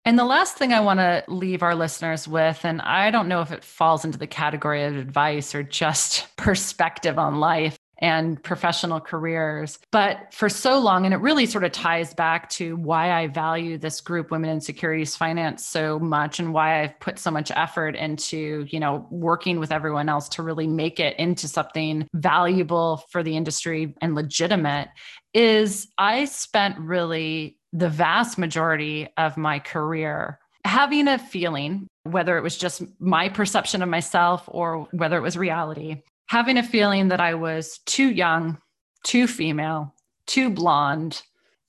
And 0.06 0.18
the 0.18 0.24
last 0.24 0.58
thing 0.58 0.74
I 0.74 0.80
want 0.80 1.00
to 1.00 1.24
leave 1.28 1.62
our 1.62 1.76
listeners 1.76 2.28
with, 2.28 2.64
and 2.64 2.82
I 2.82 3.12
don't 3.12 3.28
know 3.28 3.42
if 3.42 3.52
it 3.52 3.64
falls 3.64 4.06
into 4.06 4.18
the 4.18 4.28
category 4.28 4.84
of 4.86 4.96
advice 4.96 5.54
or 5.54 5.64
just 5.64 6.28
perspective 6.38 7.20
on 7.20 7.40
life, 7.40 7.78
and 8.00 8.42
professional 8.42 9.00
careers. 9.00 9.80
But 9.92 10.34
for 10.34 10.50
so 10.50 10.80
long, 10.80 11.06
and 11.06 11.14
it 11.14 11.18
really 11.18 11.46
sort 11.46 11.64
of 11.64 11.72
ties 11.72 12.14
back 12.14 12.50
to 12.52 12.76
why 12.76 13.12
I 13.12 13.28
value 13.28 13.78
this 13.78 14.02
group, 14.02 14.32
Women 14.32 14.50
in 14.50 14.62
Securities 14.62 15.16
Finance, 15.16 15.66
so 15.66 16.00
much 16.00 16.40
and 16.40 16.54
why 16.54 16.84
I've 16.84 17.00
put 17.00 17.20
so 17.20 17.32
much 17.32 17.52
effort 17.56 17.96
into, 17.96 18.66
you 18.70 18.80
know, 18.80 19.08
working 19.10 19.60
with 19.60 19.72
everyone 19.72 20.10
else 20.10 20.30
to 20.30 20.44
really 20.44 20.68
make 20.68 21.00
it 21.00 21.18
into 21.18 21.48
something 21.48 22.08
valuable 22.14 23.04
for 23.10 23.24
the 23.24 23.36
industry 23.36 23.96
and 24.02 24.16
legitimate 24.16 24.90
is 25.34 25.88
I 25.98 26.26
spent 26.26 26.78
really 26.80 27.58
the 27.74 27.90
vast 27.90 28.38
majority 28.38 29.08
of 29.18 29.38
my 29.38 29.60
career 29.60 30.40
having 30.68 31.08
a 31.08 31.18
feeling, 31.18 31.88
whether 32.04 32.38
it 32.38 32.44
was 32.44 32.58
just 32.58 32.84
my 33.00 33.30
perception 33.30 33.82
of 33.82 33.90
myself 33.90 34.44
or 34.48 34.88
whether 34.92 35.18
it 35.18 35.22
was 35.22 35.38
reality, 35.38 36.02
having 36.28 36.58
a 36.58 36.64
feeling 36.64 37.08
that 37.10 37.20
I 37.22 37.34
was 37.34 37.80
too 37.86 38.10
young, 38.10 38.58
too 39.04 39.28
female, 39.28 39.94
too 40.26 40.50
blonde, 40.50 41.22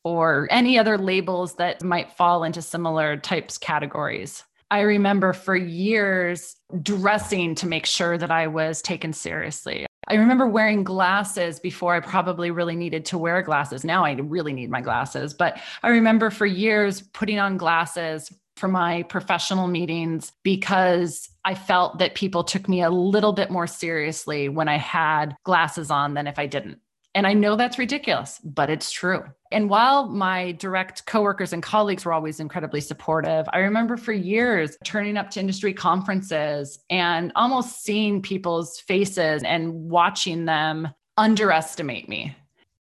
or 0.04 0.48
any 0.50 0.78
other 0.78 0.98
labels 0.98 1.54
that 1.56 1.82
might 1.82 2.12
fall 2.12 2.44
into 2.44 2.62
similar 2.62 3.16
types 3.16 3.58
categories. 3.58 4.44
I 4.70 4.80
remember 4.80 5.32
for 5.32 5.56
years 5.56 6.56
dressing 6.82 7.54
to 7.56 7.66
make 7.66 7.86
sure 7.86 8.18
that 8.18 8.30
I 8.30 8.46
was 8.46 8.82
taken 8.82 9.12
seriously. 9.12 9.86
I 10.08 10.14
remember 10.14 10.46
wearing 10.46 10.84
glasses 10.84 11.60
before 11.60 11.94
I 11.94 12.00
probably 12.00 12.50
really 12.50 12.76
needed 12.76 13.04
to 13.06 13.18
wear 13.18 13.42
glasses. 13.42 13.84
Now 13.84 14.04
I 14.04 14.12
really 14.12 14.52
need 14.52 14.70
my 14.70 14.80
glasses, 14.80 15.34
but 15.34 15.60
I 15.82 15.88
remember 15.88 16.30
for 16.30 16.46
years 16.46 17.02
putting 17.02 17.38
on 17.38 17.56
glasses 17.56 18.32
for 18.58 18.68
my 18.68 19.04
professional 19.04 19.68
meetings 19.68 20.32
because 20.42 21.28
I 21.44 21.54
felt 21.54 21.98
that 21.98 22.14
people 22.14 22.44
took 22.44 22.68
me 22.68 22.82
a 22.82 22.90
little 22.90 23.32
bit 23.32 23.50
more 23.50 23.66
seriously 23.66 24.48
when 24.48 24.68
I 24.68 24.76
had 24.76 25.36
glasses 25.44 25.90
on 25.90 26.14
than 26.14 26.26
if 26.26 26.38
I 26.38 26.46
didn't. 26.46 26.80
And 27.14 27.26
I 27.26 27.32
know 27.32 27.56
that's 27.56 27.78
ridiculous, 27.78 28.38
but 28.44 28.70
it's 28.70 28.92
true. 28.92 29.24
And 29.50 29.70
while 29.70 30.08
my 30.08 30.52
direct 30.52 31.06
coworkers 31.06 31.52
and 31.52 31.62
colleagues 31.62 32.04
were 32.04 32.12
always 32.12 32.38
incredibly 32.38 32.80
supportive, 32.80 33.46
I 33.52 33.58
remember 33.58 33.96
for 33.96 34.12
years 34.12 34.76
turning 34.84 35.16
up 35.16 35.30
to 35.30 35.40
industry 35.40 35.72
conferences 35.72 36.78
and 36.90 37.32
almost 37.34 37.82
seeing 37.82 38.20
people's 38.22 38.78
faces 38.80 39.42
and 39.42 39.72
watching 39.72 40.44
them 40.44 40.88
underestimate 41.16 42.08
me. 42.08 42.36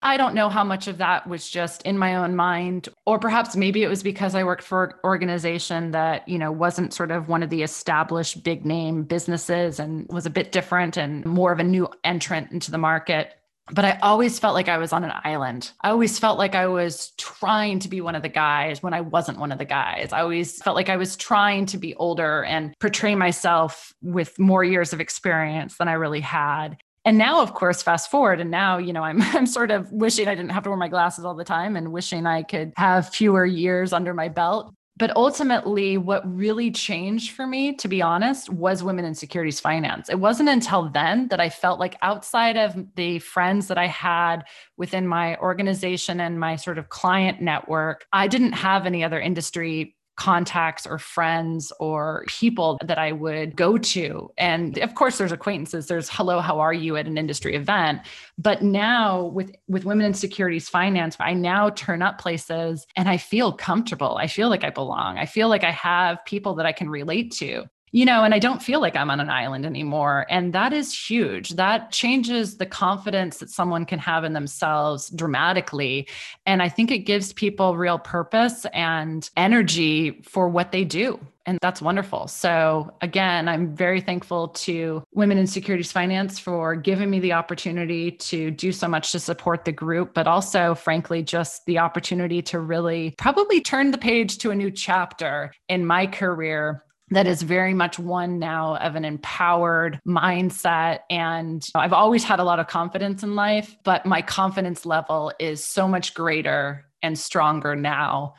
I 0.04 0.18
don't 0.18 0.34
know 0.34 0.50
how 0.50 0.64
much 0.64 0.88
of 0.88 0.98
that 0.98 1.28
was 1.28 1.50
just 1.50 1.84
in 1.84 1.98
my 1.98 2.16
own 2.16 2.36
mind, 2.36 2.90
or 3.06 3.20
perhaps 3.20 3.56
maybe 3.56 3.84
it 3.84 3.88
was 3.88 4.02
because 4.02 4.34
I 4.34 4.44
worked 4.44 4.64
for 4.64 4.84
an 4.86 4.94
organization 5.04 5.92
that, 5.92 6.28
you 6.28 6.40
know, 6.40 6.52
wasn't 6.52 6.94
sort 6.94 7.12
of 7.12 7.28
one 7.28 7.44
of 7.44 7.50
the 7.50 7.62
established 7.62 8.44
big 8.44 8.66
name 8.66 9.04
businesses 9.04 9.80
and 9.80 10.08
was 10.10 10.26
a 10.26 10.32
bit 10.32 10.52
different 10.52 10.98
and 10.98 11.24
more 11.26 11.52
of 11.52 11.60
a 11.60 11.64
new 11.64 11.88
entrant 12.04 12.52
into 12.52 12.72
the 12.72 12.78
market 12.80 13.36
but 13.74 13.86
I 13.86 13.98
always 14.02 14.40
felt 14.40 14.54
like 14.54 14.68
I 14.68 14.78
was 14.78 14.92
on 14.92 15.04
an 15.04 15.14
island. 15.24 15.72
I 15.82 15.90
always 15.90 16.20
felt 16.20 16.38
like 16.38 16.56
I 16.56 16.68
was 16.68 17.12
trying 17.18 17.80
to 17.80 17.88
be 17.88 18.02
one 18.02 18.16
of 18.16 18.22
the 18.22 18.30
guys 18.30 18.84
when 18.84 18.94
I 18.94 19.02
wasn't 19.02 19.40
one 19.40 19.52
of 19.52 19.60
the 19.60 19.66
guys. 19.66 20.12
I 20.12 20.22
always 20.22 20.62
felt 20.62 20.76
like 20.76 20.90
I 20.90 20.98
was 20.98 21.16
trying 21.16 21.66
to 21.68 21.78
be 21.78 21.96
older 21.96 22.44
and 22.44 22.74
portray 22.80 23.16
myself 23.16 23.94
with 24.02 24.38
more 24.40 24.64
years 24.64 24.94
of 24.94 25.00
experience 25.00 25.78
than 25.78 25.88
I 25.88 25.94
really 25.94 26.20
had. 26.20 26.78
And 27.04 27.18
now, 27.18 27.42
of 27.42 27.54
course, 27.54 27.82
fast 27.82 28.12
forward, 28.12 28.40
and 28.40 28.52
now, 28.52 28.78
you 28.78 28.94
know, 28.94 29.04
I'm 29.04 29.22
I'm 29.36 29.46
sort 29.46 29.72
of 29.72 29.92
wishing 29.92 30.28
I 30.28 30.36
didn't 30.36 30.52
have 30.52 30.64
to 30.64 30.70
wear 30.70 30.78
my 30.78 30.88
glasses 30.88 31.26
all 31.26 31.36
the 31.36 31.44
time 31.44 31.76
and 31.76 31.92
wishing 31.92 32.26
I 32.26 32.44
could 32.44 32.74
have 32.78 33.10
fewer 33.10 33.46
years 33.46 33.94
under 33.94 34.14
my 34.14 34.28
belt. 34.28 34.74
But 34.98 35.16
ultimately, 35.16 35.98
what 35.98 36.22
really 36.32 36.70
changed 36.70 37.32
for 37.32 37.48
me, 37.48 37.74
to 37.78 37.88
be 37.88 38.04
honest, 38.04 38.52
was 38.52 38.84
women 38.84 39.04
in 39.04 39.16
securities 39.16 39.60
finance. 39.60 40.10
It 40.10 40.20
wasn't 40.20 40.50
until 40.50 40.90
then 40.90 41.30
that 41.30 41.40
I 41.40 41.50
felt 41.50 41.80
like 41.80 41.96
outside 42.04 42.56
of 42.56 42.76
the 42.96 43.18
friends 43.18 43.68
that 43.70 43.80
I 43.80 43.88
had 43.88 44.44
within 44.78 45.08
my 45.08 45.38
organization 45.38 46.20
and 46.20 46.40
my 46.40 46.56
sort 46.56 46.78
of 46.78 46.90
client 46.90 47.42
network, 47.42 48.06
I 48.14 48.28
didn't 48.28 48.52
have 48.52 48.86
any 48.86 49.04
other 49.04 49.20
industry 49.20 49.96
contacts 50.22 50.86
or 50.86 51.00
friends 51.00 51.74
or 51.80 52.24
people 52.28 52.78
that 52.86 53.00
I 53.00 53.12
would 53.12 53.56
go 53.56 53.76
to. 53.80 54.32
And 54.38 54.78
of 54.78 54.94
course 54.94 55.18
there's 55.18 55.32
acquaintances, 55.32 55.88
there's 55.88 56.10
hello, 56.12 56.42
how 56.42 56.60
are 56.60 56.74
you 56.74 56.96
at 56.96 57.08
an 57.08 57.18
industry 57.18 57.56
event. 57.56 58.02
But 58.38 58.62
now 58.62 59.24
with 59.24 59.52
with 59.68 59.84
women 59.84 60.06
in 60.06 60.14
securities 60.14 60.70
finance, 60.70 61.18
I 61.20 61.34
now 61.34 61.72
turn 61.72 62.04
up 62.04 62.20
places 62.20 62.86
and 62.96 63.10
I 63.10 63.18
feel 63.18 63.52
comfortable. 63.52 64.16
I 64.18 64.28
feel 64.28 64.50
like 64.50 64.64
I 64.64 64.70
belong. 64.70 65.18
I 65.18 65.26
feel 65.26 65.50
like 65.50 65.64
I 65.64 65.72
have 65.72 66.24
people 66.26 66.54
that 66.54 66.68
I 66.68 66.72
can 66.72 66.88
relate 66.88 67.32
to 67.40 67.66
you 67.92 68.06
know, 68.06 68.24
and 68.24 68.34
I 68.34 68.40
don't 68.40 68.64
feel 68.64 68.80
like 68.80 68.96
I'm 68.96 69.10
on 69.10 69.20
an 69.20 69.30
island 69.30 69.66
anymore. 69.66 70.26
And 70.30 70.54
that 70.54 70.74
is 70.74 70.98
huge. 70.98 71.50
That 71.52 71.92
changes 71.92 72.58
the 72.58 72.66
confidence 72.66 73.38
that 73.40 73.50
someone 73.50 73.86
can 73.86 74.00
have 74.00 74.24
in 74.24 74.34
themselves 74.34 75.10
dramatically. 75.10 76.08
And 76.46 76.62
I 76.62 76.70
think 76.70 76.92
it 76.92 77.00
gives 77.00 77.34
people 77.34 77.76
real 77.76 78.00
purpose 78.00 78.66
and 78.74 79.30
energy 79.36 80.22
for 80.24 80.48
what 80.48 80.72
they 80.72 80.86
do. 80.86 81.20
And 81.48 81.58
that's 81.60 81.82
wonderful. 81.82 82.28
So, 82.28 82.94
again, 83.02 83.50
I'm 83.50 83.76
very 83.76 84.00
thankful 84.00 84.50
to 84.50 85.04
Women 85.12 85.40
in 85.40 85.48
Securities 85.48 85.92
Finance 85.92 86.38
for 86.38 86.76
giving 86.76 87.10
me 87.10 87.20
the 87.20 87.34
opportunity 87.34 88.12
to 88.12 88.52
do 88.52 88.72
so 88.72 88.88
much 88.88 89.12
to 89.14 89.20
support 89.20 89.66
the 89.66 89.72
group, 89.72 90.14
but 90.14 90.28
also, 90.28 90.76
frankly, 90.76 91.24
just 91.24 91.66
the 91.66 91.80
opportunity 91.80 92.44
to 92.44 92.60
really 92.60 93.16
probably 93.18 93.60
turn 93.60 93.90
the 93.90 93.98
page 93.98 94.38
to 94.38 94.52
a 94.52 94.56
new 94.56 94.70
chapter 94.70 95.52
in 95.68 95.84
my 95.84 96.06
career 96.06 96.84
that 97.12 97.28
is 97.28 97.42
very 97.42 97.74
much 97.74 98.00
one 98.00 98.40
now 98.40 98.78
of 98.78 98.96
an 98.96 99.06
empowered 99.06 100.00
mindset. 100.08 101.00
And 101.10 101.66
I've 101.76 101.94
always 101.94 102.24
had 102.24 102.40
a 102.40 102.44
lot 102.44 102.60
of 102.60 102.68
confidence 102.68 103.22
in 103.22 103.36
life, 103.36 103.76
but 103.84 104.06
my 104.06 104.22
confidence 104.22 104.86
level 104.86 105.32
is 105.38 105.64
so 105.64 105.88
much 105.88 106.14
greater 106.14 106.86
and 107.04 107.20
stronger 107.20 107.76
now, 107.76 108.36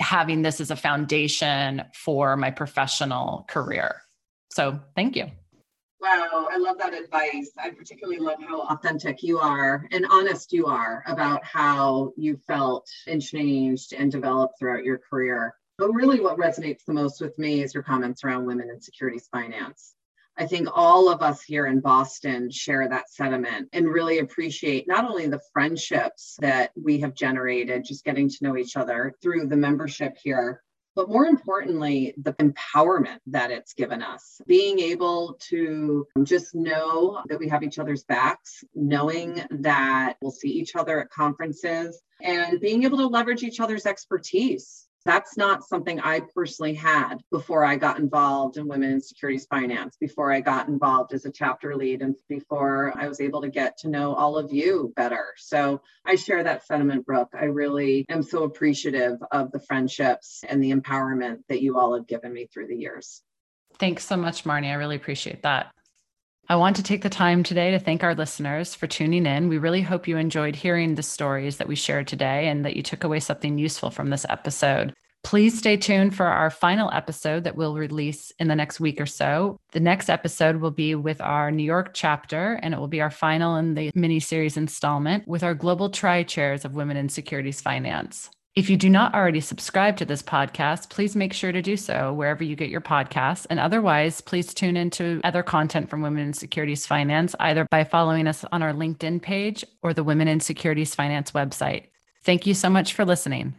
having 0.00 0.42
this 0.42 0.60
as 0.60 0.70
a 0.70 0.76
foundation 0.76 1.84
for 1.94 2.36
my 2.36 2.50
professional 2.50 3.44
career. 3.48 4.00
So 4.50 4.80
thank 4.96 5.16
you. 5.16 5.26
Wow, 6.00 6.48
I 6.50 6.58
love 6.58 6.76
that 6.78 6.92
advice. 6.92 7.50
I 7.58 7.70
particularly 7.70 8.20
love 8.20 8.38
how 8.46 8.62
authentic 8.62 9.22
you 9.22 9.38
are 9.38 9.86
and 9.90 10.06
honest 10.10 10.52
you 10.52 10.66
are 10.66 11.02
about 11.06 11.42
how 11.44 12.12
you 12.16 12.36
felt 12.46 12.86
and 13.06 13.22
changed 13.22 13.94
and 13.94 14.12
developed 14.12 14.58
throughout 14.58 14.84
your 14.84 14.98
career. 14.98 15.54
But 15.76 15.92
really, 15.92 16.20
what 16.20 16.38
resonates 16.38 16.84
the 16.84 16.92
most 16.92 17.20
with 17.20 17.36
me 17.38 17.62
is 17.62 17.74
your 17.74 17.82
comments 17.82 18.22
around 18.22 18.46
women 18.46 18.70
in 18.70 18.80
securities 18.80 19.28
finance. 19.32 19.94
I 20.36 20.46
think 20.46 20.68
all 20.72 21.08
of 21.08 21.22
us 21.22 21.42
here 21.42 21.66
in 21.66 21.80
Boston 21.80 22.50
share 22.50 22.88
that 22.88 23.10
sentiment 23.10 23.68
and 23.72 23.88
really 23.88 24.18
appreciate 24.18 24.88
not 24.88 25.04
only 25.04 25.26
the 25.26 25.40
friendships 25.52 26.36
that 26.40 26.70
we 26.80 26.98
have 27.00 27.14
generated, 27.14 27.84
just 27.84 28.04
getting 28.04 28.28
to 28.28 28.36
know 28.42 28.56
each 28.56 28.76
other 28.76 29.14
through 29.22 29.46
the 29.46 29.56
membership 29.56 30.16
here, 30.22 30.62
but 30.96 31.08
more 31.08 31.26
importantly, 31.26 32.14
the 32.18 32.34
empowerment 32.34 33.18
that 33.26 33.50
it's 33.50 33.74
given 33.74 34.00
us. 34.00 34.40
Being 34.46 34.78
able 34.78 35.38
to 35.48 36.06
just 36.22 36.54
know 36.54 37.22
that 37.28 37.38
we 37.38 37.48
have 37.48 37.64
each 37.64 37.80
other's 37.80 38.04
backs, 38.04 38.62
knowing 38.74 39.42
that 39.50 40.14
we'll 40.20 40.30
see 40.30 40.50
each 40.50 40.76
other 40.76 41.00
at 41.00 41.10
conferences, 41.10 42.00
and 42.20 42.60
being 42.60 42.84
able 42.84 42.98
to 42.98 43.06
leverage 43.06 43.42
each 43.42 43.58
other's 43.58 43.86
expertise 43.86 44.83
that's 45.04 45.36
not 45.36 45.64
something 45.64 46.00
I 46.00 46.20
personally 46.34 46.74
had 46.74 47.16
before 47.30 47.64
I 47.64 47.76
got 47.76 47.98
involved 47.98 48.56
in 48.56 48.66
women 48.66 48.92
in 48.92 49.00
securities 49.00 49.46
finance, 49.46 49.96
before 50.00 50.32
I 50.32 50.40
got 50.40 50.68
involved 50.68 51.12
as 51.12 51.26
a 51.26 51.30
chapter 51.30 51.76
lead, 51.76 52.00
and 52.02 52.14
before 52.28 52.92
I 52.96 53.08
was 53.08 53.20
able 53.20 53.42
to 53.42 53.48
get 53.48 53.78
to 53.78 53.88
know 53.88 54.14
all 54.14 54.38
of 54.38 54.52
you 54.52 54.92
better. 54.96 55.34
So 55.36 55.82
I 56.06 56.14
share 56.14 56.42
that 56.42 56.66
sentiment, 56.66 57.04
Brooke. 57.04 57.32
I 57.38 57.44
really 57.46 58.06
am 58.08 58.22
so 58.22 58.44
appreciative 58.44 59.18
of 59.30 59.52
the 59.52 59.60
friendships 59.60 60.42
and 60.48 60.62
the 60.62 60.72
empowerment 60.72 61.40
that 61.48 61.60
you 61.60 61.78
all 61.78 61.94
have 61.94 62.06
given 62.06 62.32
me 62.32 62.46
through 62.46 62.68
the 62.68 62.76
years. 62.76 63.22
Thanks 63.78 64.04
so 64.04 64.16
much, 64.16 64.44
Marnie. 64.44 64.70
I 64.70 64.74
really 64.74 64.96
appreciate 64.96 65.42
that. 65.42 65.73
I 66.46 66.56
want 66.56 66.76
to 66.76 66.82
take 66.82 67.00
the 67.00 67.08
time 67.08 67.42
today 67.42 67.70
to 67.70 67.78
thank 67.78 68.04
our 68.04 68.14
listeners 68.14 68.74
for 68.74 68.86
tuning 68.86 69.24
in. 69.24 69.48
We 69.48 69.56
really 69.56 69.80
hope 69.80 70.06
you 70.06 70.18
enjoyed 70.18 70.54
hearing 70.54 70.94
the 70.94 71.02
stories 71.02 71.56
that 71.56 71.68
we 71.68 71.74
shared 71.74 72.06
today 72.06 72.48
and 72.48 72.66
that 72.66 72.76
you 72.76 72.82
took 72.82 73.02
away 73.02 73.20
something 73.20 73.56
useful 73.56 73.90
from 73.90 74.10
this 74.10 74.26
episode. 74.28 74.92
Please 75.22 75.56
stay 75.56 75.78
tuned 75.78 76.14
for 76.14 76.26
our 76.26 76.50
final 76.50 76.90
episode 76.92 77.44
that 77.44 77.56
we'll 77.56 77.76
release 77.76 78.30
in 78.38 78.48
the 78.48 78.54
next 78.54 78.78
week 78.78 79.00
or 79.00 79.06
so. 79.06 79.56
The 79.72 79.80
next 79.80 80.10
episode 80.10 80.56
will 80.56 80.70
be 80.70 80.94
with 80.94 81.18
our 81.22 81.50
New 81.50 81.62
York 81.62 81.92
chapter, 81.94 82.60
and 82.62 82.74
it 82.74 82.78
will 82.78 82.88
be 82.88 83.00
our 83.00 83.10
final 83.10 83.56
in 83.56 83.72
the 83.72 83.90
mini 83.94 84.20
series 84.20 84.58
installment 84.58 85.26
with 85.26 85.42
our 85.42 85.54
global 85.54 85.88
tri 85.88 86.24
chairs 86.24 86.66
of 86.66 86.74
women 86.74 86.98
in 86.98 87.08
securities 87.08 87.62
finance. 87.62 88.28
If 88.56 88.70
you 88.70 88.76
do 88.76 88.88
not 88.88 89.14
already 89.16 89.40
subscribe 89.40 89.96
to 89.96 90.04
this 90.04 90.22
podcast, 90.22 90.88
please 90.88 91.16
make 91.16 91.32
sure 91.32 91.50
to 91.50 91.60
do 91.60 91.76
so 91.76 92.12
wherever 92.12 92.44
you 92.44 92.54
get 92.54 92.68
your 92.68 92.80
podcasts. 92.80 93.48
And 93.50 93.58
otherwise, 93.58 94.20
please 94.20 94.54
tune 94.54 94.76
into 94.76 95.20
other 95.24 95.42
content 95.42 95.90
from 95.90 96.02
Women 96.02 96.22
in 96.28 96.32
Securities 96.32 96.86
Finance, 96.86 97.34
either 97.40 97.66
by 97.68 97.82
following 97.82 98.28
us 98.28 98.44
on 98.52 98.62
our 98.62 98.72
LinkedIn 98.72 99.22
page 99.22 99.64
or 99.82 99.92
the 99.92 100.04
Women 100.04 100.28
in 100.28 100.38
Securities 100.38 100.94
Finance 100.94 101.32
website. 101.32 101.86
Thank 102.22 102.46
you 102.46 102.54
so 102.54 102.70
much 102.70 102.92
for 102.92 103.04
listening. 103.04 103.54